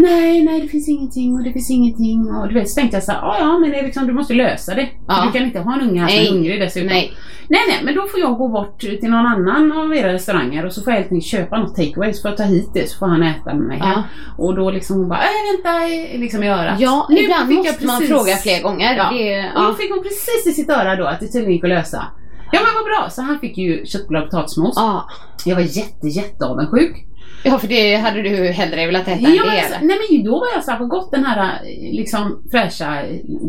[0.01, 2.35] Nej, nej det finns ingenting och det finns ingenting.
[2.35, 4.35] Och du vet, så tänkte jag så här, "Ja, men det är liksom, du måste
[4.35, 4.89] lösa det.
[5.09, 5.23] Ja.
[5.27, 6.27] Du kan inte ha en unge här som Nej.
[6.29, 6.89] är hungrig dessutom.
[6.89, 7.13] Nej.
[7.51, 10.73] Nej, nej, men då får jag gå bort till någon annan av era restauranger och
[10.73, 12.99] så får jag helt enkelt köpa något takeaway så får jag ta hit det så
[12.99, 13.79] får han äta med mig.
[13.83, 14.03] Ja.
[14.39, 16.81] Och då liksom hon bara, äh, vänta i- liksom i örat.
[16.81, 18.97] Ja, Nu ibland fick jag måste man precis- fråga fler gånger.
[18.97, 19.11] Ja.
[19.13, 21.71] Det, Och då fick hon precis i sitt öra då att det tydligen gick att
[21.71, 22.05] lösa.
[22.53, 24.73] Ja men vad bra, så han fick ju köttbullar och potatismos.
[24.77, 25.09] Ja.
[25.45, 27.05] Jag var jätte, jätte avundsjuk.
[27.43, 29.87] Ja, för det hade du hellre velat äta Ja, än det alltså, eller?
[29.87, 31.61] nej men då var jag så här, gott den här
[31.93, 33.03] liksom fräscha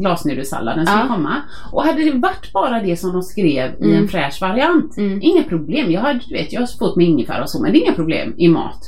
[0.04, 1.08] glasnudelsalladen skulle Ja.
[1.16, 1.36] komma.
[1.72, 4.08] Och hade det varit bara det som de skrev i en Mm.
[4.08, 5.20] fräsch variant, Mm.
[5.22, 5.92] inga problem.
[5.92, 7.94] Jag, hade, du vet, jag har fått med ingefära och så, men det är inga
[7.94, 8.80] problem i mat.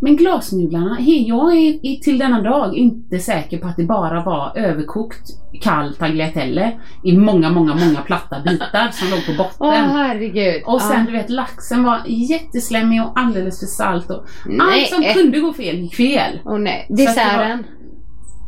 [0.00, 5.30] Men glasnudlarna, jag är till denna dag inte säker på att det bara var överkokt
[5.60, 6.72] kall tagliatelle
[7.04, 9.56] i många, många, många platta bitar som låg på botten.
[9.58, 10.62] Åh herregud.
[10.66, 11.06] Och sen ja.
[11.06, 14.80] du vet laxen var jätteslemmig och alldeles för salt och Nej.
[14.80, 16.40] allt som kunde gå fel gick fel.
[16.44, 16.86] Åh nej.
[16.88, 17.64] Desserten.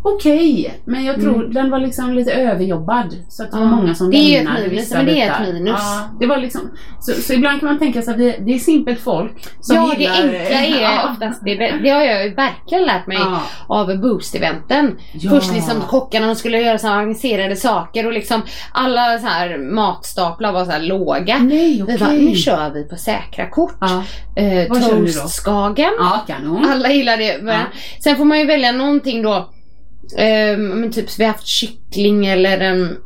[0.03, 3.16] Okej, men jag tror den var liksom lite överjobbad.
[3.28, 3.76] Så att det var Mm.
[3.78, 5.74] Många som Det är ju ett lämnade minus, vissa men det är ett minus.
[5.78, 6.61] Ja, det var liksom,
[7.01, 9.92] så, så ibland kan man tänka sig att det, det är simpelt folk som ja,
[9.96, 10.14] det gillar...
[10.14, 11.11] enkla är Ja.
[11.12, 11.55] oftast det.
[11.82, 13.40] Det har jag ju verkligen lärt mig Ja.
[13.66, 14.96] av Boost-eventen.
[15.12, 15.30] Ja.
[15.30, 18.42] Först liksom kockarna de skulle göra så avancerade saker och liksom
[18.72, 21.38] alla så här matstaplar var så här låga.
[21.38, 21.98] Nej, Vi okej.
[21.98, 23.76] bara, nu kör vi på säkra kort.
[23.80, 24.03] Ja,
[24.36, 24.74] Eh, då?
[24.74, 25.90] Toastskagen.
[25.98, 26.64] ja kanon.
[26.70, 27.66] Alla gillar det.
[28.05, 29.48] Sen får man ju välja någonting då.
[30.18, 32.96] Ehm, men typ vi har haft kyckling eller en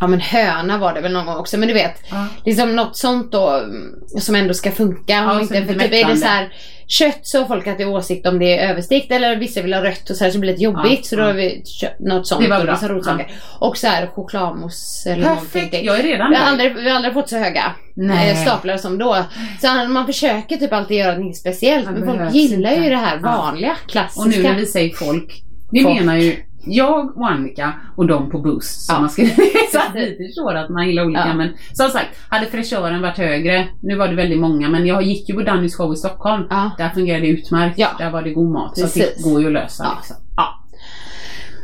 [0.00, 2.26] Ja men höna var det väl någon gång också men du vet Ja.
[2.44, 5.12] Liksom något sånt då mm, som ändå ska funka.
[5.12, 6.52] Ja, inte, för typ är det så här
[6.86, 10.10] Kött så har folk alltid åsikt om det är överstekt eller vissa vill ha rött
[10.10, 12.26] och så här så blir det lite jobbigt Ja, så då har vi kött, något
[12.26, 12.42] sånt.
[12.42, 12.72] Det var och bra.
[12.72, 13.26] massa rotsaker.
[13.58, 15.84] Och så här chokladmousse eller Perfekt, någonting.
[15.84, 18.30] jag är redan Vi har, aldrig, vi har aldrig fått så höga Nej.
[18.30, 19.16] eh, staplar som då.
[19.60, 21.90] Så man försöker typ alltid göra något speciellt.
[21.90, 22.84] Men folk gillar inte.
[22.84, 24.20] ju det här vanliga, klassiska.
[24.20, 25.42] Och nu när vi säger folk,
[25.72, 26.00] vi Folk.
[26.00, 29.00] menar ju jag och Annika och de på Boost som Ja.
[29.00, 29.22] man ska
[29.72, 31.34] så att vi förstår att man gillar olika Ja.
[31.34, 35.28] men som sagt, hade fräschören varit högre, nu var det väldigt många men jag gick
[35.28, 36.70] ju på Dannys show i Stockholm, Ja.
[36.78, 39.14] där fungerade det utmärkt, där var det god mat så Precis.
[39.24, 39.92] det går ju att lösa Ja.
[39.96, 40.16] liksom.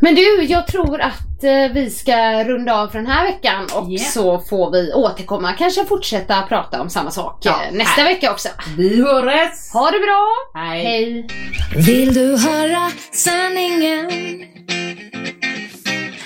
[0.01, 3.89] Men du, jag tror att eh, vi ska runda av för den här veckan och
[3.91, 4.11] Yeah.
[4.11, 5.53] så får vi återkomma.
[5.53, 8.49] Kanske fortsätta prata om samma sak Ja, eh, nästa vecka också.
[8.77, 9.73] Vi hörs!
[9.73, 10.27] Ha det bra!
[10.55, 10.85] Hej!
[10.85, 11.27] Hej!
[11.87, 14.11] Vill du höra sanningen?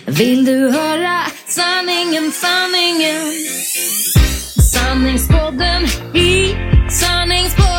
[0.06, 3.32] Vill du höra sanningen, sanningen?
[4.72, 6.54] Sanningspodden i
[6.90, 7.72] sanningspodden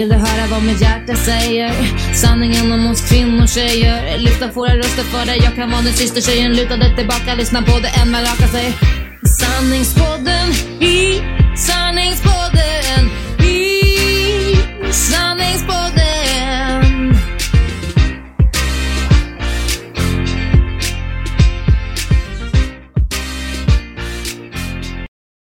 [0.00, 1.72] Vill du höra vad mitt hjärta säger?
[2.14, 4.18] Sanningen om oss kvinnor, tjejer.
[4.18, 5.40] Lyfta våra röster för dig.
[5.44, 6.52] Jag kan vara den sista tjejen.
[6.56, 8.74] Luta dig tillbaka, lyssna på det än man raka sig.
[9.40, 11.20] Sanningspodden i
[11.56, 13.02] Sanningspodden
[13.38, 13.72] i
[14.92, 15.29] Sanningspodden.